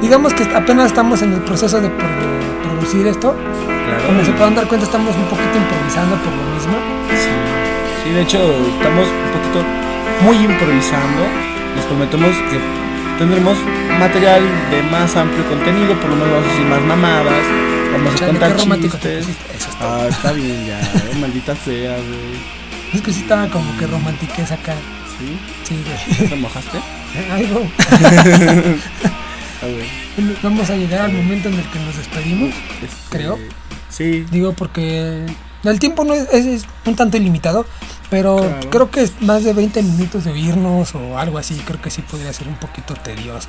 Digamos 0.00 0.32
que 0.32 0.44
apenas 0.56 0.86
estamos 0.86 1.20
en 1.22 1.34
el 1.34 1.40
proceso 1.40 1.80
de, 1.80 1.90
pro- 1.90 2.06
de 2.08 2.68
producir 2.68 3.06
esto. 3.06 3.36
Claro. 3.66 4.06
Como 4.06 4.24
se 4.24 4.32
podrán 4.32 4.54
dar 4.54 4.66
cuenta, 4.68 4.86
estamos 4.86 5.14
un 5.16 5.24
poquito 5.24 5.56
improvisando 5.58 6.16
por 6.16 6.32
lo 6.32 6.42
mismo. 6.54 6.72
Sí, 7.10 7.28
sí, 8.04 8.10
de 8.14 8.22
hecho 8.22 8.38
estamos 8.78 9.06
un 9.06 9.30
poquito 9.36 9.64
muy 10.24 10.36
improvisando. 10.36 11.22
Les 11.76 11.84
prometemos 11.84 12.30
que 12.50 12.58
tendremos 13.18 13.56
material 13.98 14.42
de 14.70 14.82
más 14.84 15.14
amplio 15.16 15.46
contenido, 15.48 15.94
por 16.00 16.10
lo 16.10 16.16
menos 16.16 16.30
vamos 16.32 16.46
a 16.46 16.50
decir 16.52 16.66
más 16.66 16.82
mamadas, 16.82 17.44
vamos 17.92 18.20
a 18.22 18.26
contar 18.26 18.56
chistes. 18.56 19.26
Eso 19.28 19.70
está. 19.70 20.02
Ah, 20.04 20.06
está 20.08 20.32
bien 20.32 20.66
ya, 20.66 20.80
eh, 20.80 21.14
maldita 21.20 21.54
sea, 21.56 21.96
güey. 21.96 22.58
Es 22.94 23.02
que 23.02 23.12
sí 23.12 23.20
estaba 23.20 23.48
como 23.48 23.76
que 23.76 23.86
romantiquez 23.86 24.50
acá. 24.52 24.74
¿Sí? 25.18 25.36
Sí, 25.64 25.76
güey. 26.16 26.28
¿Te 26.28 26.36
mojaste? 26.36 26.78
Ah, 29.60 29.66
güey. 29.66 30.36
Vamos 30.42 30.70
a 30.70 30.76
llegar 30.76 31.00
al 31.02 31.12
momento 31.12 31.48
en 31.48 31.54
el 31.54 31.64
que 31.70 31.78
nos 31.80 31.96
despedimos. 31.96 32.50
Este, 32.82 32.96
Creo. 33.16 33.38
Sí, 33.88 34.24
Digo, 34.30 34.52
porque 34.52 35.26
el 35.64 35.78
tiempo 35.80 36.04
no 36.04 36.14
es, 36.14 36.28
es- 36.32 36.46
es 36.46 36.66
un 36.86 36.94
tanto 36.94 37.16
ilimitado, 37.16 37.66
pero 38.10 38.36
Claro. 38.38 38.70
creo 38.70 38.90
que 38.90 39.08
más 39.20 39.44
de 39.44 39.52
20 39.52 39.82
minutos 39.82 40.24
de 40.24 40.30
oírnos 40.32 40.94
o 40.94 41.18
algo 41.18 41.38
así, 41.38 41.54
creo 41.66 41.80
que 41.80 41.90
sí 41.90 42.02
podría 42.02 42.32
ser 42.32 42.48
un 42.48 42.56
poquito 42.56 42.94
tedioso. 42.94 43.48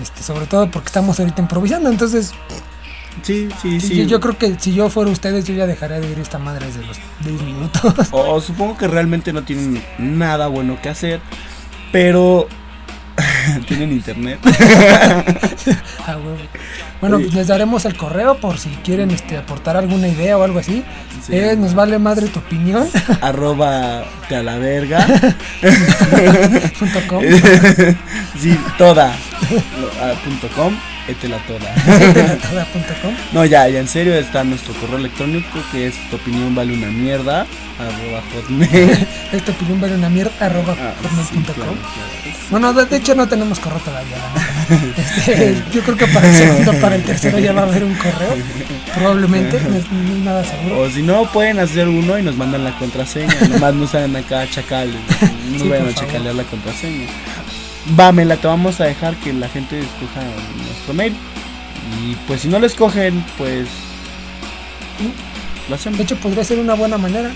Este, 0.00 0.22
sobre 0.22 0.46
todo 0.46 0.70
porque 0.70 0.86
estamos 0.86 1.18
ahorita 1.20 1.42
improvisando, 1.42 1.90
entonces 1.90 2.32
sí, 3.22 3.48
sí, 3.60 3.80
sí. 3.80 3.96
yo, 3.96 4.04
yo 4.04 4.20
creo 4.20 4.38
que 4.38 4.56
si 4.58 4.72
yo 4.74 4.88
fuera 4.90 5.10
ustedes 5.10 5.44
yo 5.44 5.54
ya 5.54 5.66
dejaría 5.66 6.00
de 6.00 6.06
oír 6.06 6.18
esta 6.18 6.38
madre 6.38 6.66
desde 6.66 6.84
los 6.86 6.98
10 7.24 7.42
minutos. 7.42 8.08
O 8.12 8.40
supongo 8.40 8.76
que 8.78 8.88
realmente 8.88 9.32
no 9.32 9.42
tienen 9.42 9.82
nada 9.98 10.46
bueno 10.48 10.78
que 10.80 10.88
hacer, 10.88 11.20
pero 11.92 12.48
tienen 13.68 13.92
internet. 13.92 14.38
Ah. 16.06 16.16
Bueno, 17.02 17.16
Oye. 17.18 17.28
les 17.32 17.48
daremos 17.48 17.84
el 17.84 17.94
correo 17.94 18.38
por 18.38 18.58
si 18.58 18.70
quieren 18.82 19.10
este, 19.10 19.36
aportar 19.36 19.76
alguna 19.76 20.08
idea 20.08 20.38
o 20.38 20.42
algo 20.42 20.58
así. 20.58 20.82
Sí. 21.24 21.36
Eh, 21.36 21.54
nos 21.58 21.74
vale 21.74 21.98
madre 21.98 22.28
tu 22.28 22.38
opinión. 22.38 22.88
Arroba 23.20 24.04
te 24.28 24.36
a 24.36 24.42
la 24.42 24.56
verga. 24.56 25.06
punto 26.78 26.98
com. 27.06 27.22
sí, 28.40 28.58
toda. 28.78 29.08
Lo- 29.50 29.90
ah, 30.02 30.14
punto 30.24 30.48
com, 30.56 30.74
étela 31.08 31.38
toda. 31.46 31.74
No, 33.32 33.44
ya, 33.44 33.68
ya 33.68 33.80
en 33.80 33.88
serio 33.88 34.14
está 34.14 34.44
nuestro 34.44 34.74
correo 34.74 34.98
electrónico 34.98 35.58
que 35.72 35.86
es 35.88 35.94
tu 36.10 36.16
opinión 36.16 36.54
vale 36.54 36.72
una 36.72 36.88
mierda. 36.88 37.46
Arroba 37.78 38.22
hotmail. 38.34 39.06
Esta 39.32 39.52
opinión 39.52 39.80
vale 39.80 39.94
una 39.94 40.08
mierda 40.08 40.32
arroba 40.40 40.74
Ah, 40.78 40.94
hotmail 41.02 41.26
sí, 41.26 41.52
claro, 41.54 41.72
claro. 41.72 42.36
Bueno, 42.50 42.72
de, 42.72 42.86
de 42.86 42.96
hecho 42.96 43.14
no 43.14 43.28
tenemos 43.28 43.58
correo 43.60 43.80
todavía. 43.80 44.16
Este, 44.98 45.62
yo 45.72 45.80
creo 45.82 45.96
que 45.96 46.06
para 46.08 46.28
el 46.28 46.34
segundo, 46.34 46.72
para 46.74 46.96
el 46.96 47.02
tercero 47.02 47.38
ya 47.38 47.52
va 47.52 47.62
a 47.62 47.64
haber 47.64 47.84
un 47.84 47.94
correo. 47.94 48.36
Probablemente, 48.94 49.58
no 49.60 49.76
es, 49.76 49.90
nada 50.24 50.44
seguro. 50.44 50.80
O 50.80 50.90
si 50.90 51.02
no, 51.02 51.24
pueden 51.32 51.58
hacer 51.58 51.88
uno 51.88 52.18
y 52.18 52.22
nos 52.22 52.36
mandan 52.36 52.64
la 52.64 52.76
contraseña. 52.78 53.34
Nomás 53.48 53.74
no 53.74 53.86
sean 53.86 54.14
acá 54.16 54.46
chacales. 54.50 54.96
No 55.50 55.58
Sí, 55.58 55.68
vayan 55.68 55.88
a 55.88 55.94
chacalear 55.94 56.34
la 56.34 56.42
contraseña. 56.44 57.06
Va, 57.96 58.12
me 58.12 58.24
la 58.24 58.36
te 58.36 58.46
vamos 58.46 58.80
a 58.80 58.84
dejar 58.84 59.16
que 59.16 59.32
la 59.32 59.48
gente 59.48 59.78
escoja 59.78 60.20
nuestro 60.66 60.94
mail. 60.94 61.16
Y 62.02 62.14
pues 62.26 62.42
si 62.42 62.48
no 62.48 62.58
lo 62.58 62.66
escogen, 62.66 63.24
pues. 63.38 63.68
Lo 65.68 65.74
hacemos. 65.74 65.98
De 65.98 66.04
hecho, 66.04 66.16
podría 66.16 66.44
ser 66.44 66.58
una 66.58 66.74
buena 66.74 66.98
manera. 66.98 67.30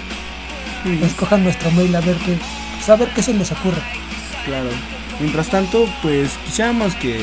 Sí, 0.85 0.99
Escojan 1.03 1.45
nuestro 1.45 1.71
mail 1.71 1.95
a 1.95 2.01
ver 2.01 2.17
qué, 2.17 2.37
saber 2.85 3.09
qué 3.15 3.23
se 3.23 3.35
les 3.35 3.51
ocurre. 3.53 3.83
claro. 4.45 4.71
Mientras 5.21 5.49
tanto, 5.49 5.87
pues 6.03 6.31
quisiéramos 6.47 6.95
que 6.97 7.21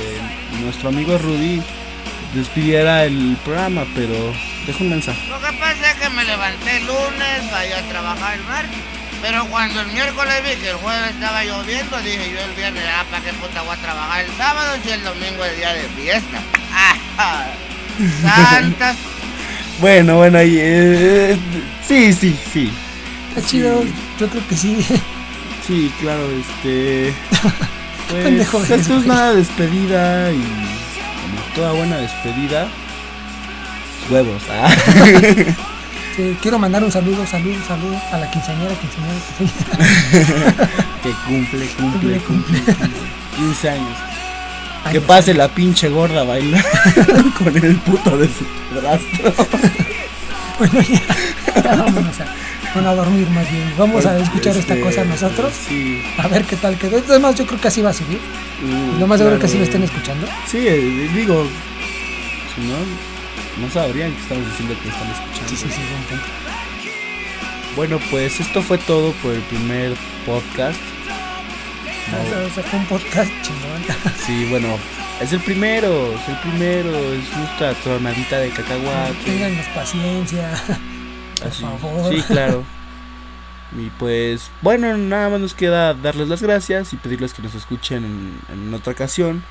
nuestro 0.62 0.90
amigo 0.90 1.18
Rudy 1.18 1.62
despidiera 2.34 3.04
el 3.04 3.36
programa, 3.44 3.84
pero 3.94 4.14
deja 4.66 4.84
un 4.84 4.92
mensaje. 4.92 5.20
Lo 5.28 5.40
que 5.40 5.52
pasa 5.58 5.92
es 5.92 5.96
que 6.00 6.10
me 6.10 6.24
levanté 6.24 6.78
el 6.78 6.86
lunes, 6.86 7.52
vaya 7.52 7.80
a 7.80 7.82
trabajar 7.90 8.36
el 8.36 8.44
martes. 8.44 8.80
Pero 9.22 9.46
cuando 9.48 9.82
el 9.82 9.88
miércoles 9.88 10.34
vi 10.44 10.56
que 10.62 10.70
el 10.70 10.78
jueves 10.78 11.10
estaba 11.12 11.44
lloviendo, 11.44 11.98
dije 12.02 12.32
yo 12.34 12.40
el 12.40 12.54
viernes, 12.56 12.84
ah, 12.88 13.04
¿para 13.12 13.24
qué 13.24 13.34
puta 13.34 13.62
voy 13.64 13.74
a 13.76 13.78
trabajar 13.78 14.26
el 14.26 14.32
sábado 14.38 14.78
si 14.84 14.90
el 14.92 15.04
domingo 15.04 15.44
es 15.44 15.58
día 15.58 15.74
de 15.74 15.84
fiesta? 15.90 16.40
¡Ah! 16.74 17.46
¡Santas! 18.22 18.96
Bueno, 19.82 20.18
bueno, 20.18 20.38
ahí. 20.38 20.58
eh, 20.60 21.38
sí, 21.86 22.14
sí, 22.14 22.38
sí. 22.52 22.72
Está 23.30 23.46
chido, 23.48 23.84
yo 24.20 24.28
creo 24.30 24.48
que 24.48 24.56
sí. 24.56 24.86
Sí, 25.68 25.92
claro, 26.00 26.28
este. 26.32 27.14
Pues, 28.10 28.24
pendejo 28.24 28.58
esto 28.64 28.74
es 28.76 28.88
güey. 28.88 29.00
una 29.06 29.34
despedida 29.34 30.32
y. 30.32 30.38
Como 30.42 31.54
toda 31.54 31.74
buena 31.74 31.98
despedida. 31.98 32.68
Huevos, 34.10 34.42
ah. 34.50 34.68
Quiero 36.42 36.60
mandar 36.60 36.84
un 36.84 36.92
saludo, 36.92 37.26
saludo, 37.26 37.56
saludo 37.68 37.96
a 38.12 38.18
la 38.18 38.30
quinceañera, 38.32 38.74
quinceañera, 38.76 39.20
quinceañera. 39.38 40.70
que 41.04 41.10
cumple, 41.28 41.66
cumple, 41.78 42.18
Cumple, 42.20 42.20
cumple. 42.20 42.76
15 43.38 43.70
años. 43.70 43.98
Que 44.92 45.02
pase 45.02 45.34
la 45.34 45.48
pinche 45.50 45.90
gorda 45.90 46.22
a 46.22 46.24
bailar 46.24 46.66
con 47.38 47.56
el 47.56 47.76
puto 47.78 48.18
de 48.18 48.28
su 48.28 48.46
padrastro. 48.74 49.34
Bueno, 50.58 50.82
ya, 50.82 51.62
ya 51.62 51.76
vámonos 51.76 52.20
a, 52.20 52.26
bueno, 52.74 52.90
a 52.90 52.96
dormir 52.96 53.30
más 53.30 53.50
bien. 53.52 53.74
Vamos 53.78 54.06
a 54.06 54.18
escuchar 54.20 54.56
esta 54.58 54.74
Este, 54.74 54.86
cosa 54.86 55.04
nosotros. 55.06 55.54
Sí. 55.68 56.02
A 56.18 56.28
ver 56.28 56.44
qué 56.46 56.56
tal 56.56 56.78
quedó. 56.78 56.98
Además, 57.10 57.36
yo 57.36 57.46
creo 57.46 57.60
que 57.62 57.68
así 57.68 57.82
va 57.82 57.92
a 57.92 57.94
subir. 57.94 58.20
mm, 58.64 59.00
Lo 59.00 59.08
más 59.08 59.20
seguro 59.20 59.36
es 59.36 59.42
que 59.42 59.48
claro. 59.48 59.52
sí 59.54 59.58
lo 59.58 59.64
estén 59.64 59.84
escuchando. 59.84 60.28
Sí, 60.48 60.58
eh, 60.68 61.10
digo. 61.14 61.46
Si 62.56 62.62
no, 62.62 62.76
no 63.60 63.70
sabrían 63.70 64.14
que 64.14 64.22
estamos 64.22 64.46
diciendo 64.48 64.76
que 64.82 64.90
están 64.90 65.10
escuchando. 65.10 65.50
Sí, 65.50 65.56
sí, 65.56 65.68
sí, 65.70 65.82
buen 65.92 66.04
punto. 66.04 66.26
Bueno, 67.76 68.00
pues 68.10 68.40
esto 68.40 68.62
fue 68.62 68.78
todo 68.80 69.12
por 69.14 69.34
el 69.34 69.42
primer 69.44 69.96
podcast. 70.26 70.80
O 72.08 72.30
sea, 72.30 72.40
o 72.46 72.50
sea, 72.50 72.64
fue 72.64 72.80
un 72.80 72.86
podcast 72.86 73.32
chingón. 73.42 74.14
Sí, 74.26 74.46
bueno, 74.50 74.78
es 75.22 75.32
el 75.34 75.40
primero, 75.42 76.14
es 76.14 76.28
el 76.28 76.36
primero, 76.38 76.90
es 77.14 77.38
nuestra 77.38 77.74
tronadita 77.76 78.40
de 78.40 78.50
cacahuate. 78.50 79.14
Ténganos 79.26 79.66
paciencia. 79.76 80.52
Por 81.38 81.48
Así. 81.48 81.62
favor. 81.62 82.14
Sí, 82.14 82.22
claro. 82.24 82.64
Y 83.72 83.92
pues, 84.00 84.50
bueno, 84.64 84.98
nada 84.98 85.30
más 85.30 85.40
nos 85.42 85.54
queda 85.54 85.94
darles 85.94 86.28
las 86.28 86.42
gracias 86.42 86.92
y 86.92 86.98
pedirles 86.98 87.36
que 87.36 87.44
nos 87.44 87.54
escuchen 87.54 88.04
en, 88.04 88.40
en 88.52 88.74
otra 88.74 88.94
ocasión. 88.94 89.44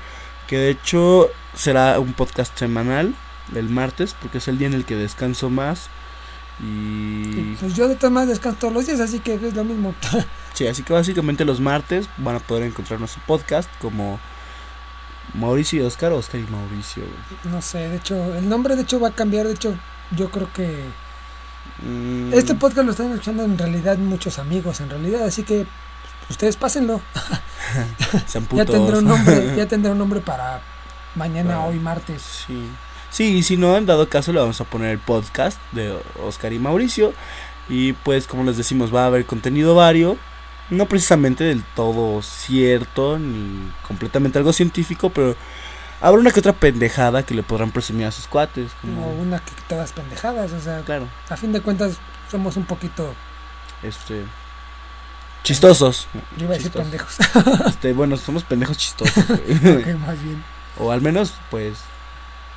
Que 0.45 0.57
de 0.57 0.71
hecho 0.71 1.29
será 1.53 1.97
un 2.01 2.11
podcast 2.11 2.57
semanal, 2.59 3.15
el 3.55 3.69
martes, 3.69 4.15
porque 4.21 4.39
es 4.39 4.47
el 4.47 4.57
día 4.57 4.67
en 4.67 4.73
el 4.73 4.85
que 4.85 4.95
descanso 4.95 5.49
más. 5.49 5.89
Y 6.61 7.55
Pues 7.59 7.73
yo 7.75 7.87
de 7.87 7.95
todas 7.95 8.11
maneras 8.11 8.37
descanso 8.37 8.59
todos 8.59 8.73
los 8.73 8.85
días, 8.85 8.99
así 8.99 9.19
que 9.19 9.35
es 9.35 9.53
lo 9.53 9.63
mismo. 9.63 9.95
sí, 10.53 10.67
así 10.67 10.83
que 10.83 10.93
básicamente 10.93 11.45
los 11.45 11.59
martes 11.59 12.09
van 12.17 12.35
a 12.35 12.39
poder 12.39 12.63
encontrar 12.63 12.99
nuestro 12.99 13.21
podcast 13.25 13.69
como 13.79 14.19
Mauricio 15.33 15.81
y 15.81 15.85
Oscar, 15.85 16.11
Oscar 16.11 16.41
y 16.41 16.51
Mauricio. 16.51 17.03
No 17.45 17.61
sé, 17.61 17.89
de 17.89 17.95
hecho, 17.97 18.35
el 18.35 18.49
nombre 18.49 18.75
de 18.75 18.81
hecho 18.81 18.99
va 18.99 19.09
a 19.09 19.15
cambiar. 19.15 19.47
De 19.47 19.53
hecho, 19.53 19.73
yo 20.11 20.29
creo 20.31 20.51
que 20.51 20.83
Mm, 21.81 22.33
este 22.33 22.55
podcast 22.55 22.85
lo 22.85 22.91
están 22.91 23.11
escuchando 23.11 23.43
en 23.43 23.57
realidad 23.57 23.97
muchos 23.97 24.39
amigos, 24.39 24.81
en 24.81 24.89
realidad. 24.89 25.23
Así 25.25 25.43
que 25.43 25.65
ustedes 26.29 26.55
pásenlo. 26.55 27.01
Ya 28.51 28.65
tendrá 28.65 28.97
un 28.97 29.05
nombre, 29.05 29.55
ya 29.55 29.67
tendrá 29.67 29.91
un 29.91 29.97
nombre 29.99 30.21
para 30.21 30.61
mañana, 31.13 31.65
hoy, 31.65 31.77
martes. 31.77 32.43
Sí. 32.47 32.67
Sí, 33.09 33.37
y 33.37 33.43
si 33.43 33.57
no, 33.57 33.75
en 33.75 33.85
dado 33.85 34.07
caso 34.07 34.31
le 34.31 34.39
vamos 34.39 34.61
a 34.61 34.65
poner 34.65 34.91
el 34.91 34.99
podcast 34.99 35.59
de 35.71 35.97
Oscar 36.23 36.53
y 36.53 36.59
Mauricio. 36.59 37.13
Y 37.67 37.93
pues 37.93 38.27
como 38.27 38.43
les 38.43 38.57
decimos, 38.57 38.93
va 38.93 39.03
a 39.03 39.07
haber 39.07 39.25
contenido 39.25 39.75
vario. 39.75 40.17
No 40.69 40.87
precisamente 40.87 41.43
del 41.43 41.63
todo 41.75 42.21
cierto, 42.21 43.17
ni 43.17 43.71
completamente 43.87 44.37
algo 44.37 44.53
científico, 44.53 45.09
pero 45.09 45.35
habrá 45.99 46.21
una 46.21 46.31
que 46.31 46.39
otra 46.39 46.53
pendejada 46.53 47.23
que 47.23 47.33
le 47.33 47.41
podrán 47.41 47.71
presumir 47.71 48.05
a 48.05 48.11
sus 48.11 48.27
cuates. 48.27 48.71
Como 48.81 49.01
Como, 49.01 49.21
una 49.21 49.39
que 49.39 49.51
todas 49.67 49.91
pendejadas, 49.93 50.51
o 50.51 50.59
sea, 50.59 50.81
claro, 50.81 51.07
a 51.29 51.37
fin 51.37 51.51
de 51.51 51.61
cuentas 51.61 51.97
somos 52.29 52.55
un 52.55 52.65
poquito, 52.65 53.15
este... 53.81 54.23
Chistosos. 55.41 56.07
yo 56.37 56.45
iba 56.45 56.53
a 56.53 56.57
decir 56.57 56.71
pendejos, 56.71 57.17
Este, 57.67 57.93
bueno, 57.93 58.17
somos 58.17 58.43
pendejos 58.43 58.77
chistosos. 58.77 59.25
güey. 59.27 59.77
Ok, 59.77 59.99
más 59.99 60.21
bien, 60.21 60.43
o 60.77 60.91
al 60.91 61.01
menos, 61.01 61.33
pues, 61.49 61.79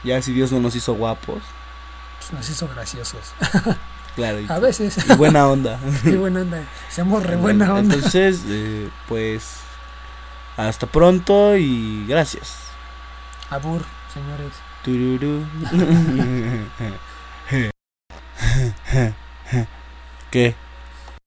ya 0.05 0.21
si 0.23 0.33
Dios 0.33 0.53
no 0.53 0.61
nos 0.61 0.75
hizo 0.75 0.95
guapos. 0.95 1.43
pues 2.19 2.33
nos 2.33 2.49
hizo 2.49 2.69
graciosos. 2.69 3.35
Claro. 4.15 4.41
Y, 4.41 4.47
A 4.51 4.59
veces, 4.59 4.99
y 5.09 5.15
buena 5.15 5.49
onda. 5.49 5.81
qué 6.03 6.19
buena 6.19 6.43
onda, 6.43 6.63
seamos 6.91 7.23
re 7.23 7.37
buena 7.37 7.73
onda. 7.73 7.95
Entonces, 7.95 8.43
eh, 8.47 8.91
pues, 9.09 9.57
hasta 10.59 10.87
pronto 10.87 11.57
y 11.57 12.05
gracias. 12.07 12.59
Abur, 13.49 13.83
señores. 14.13 14.53
Tururú. 14.85 15.47
¿Qué? 20.31 20.55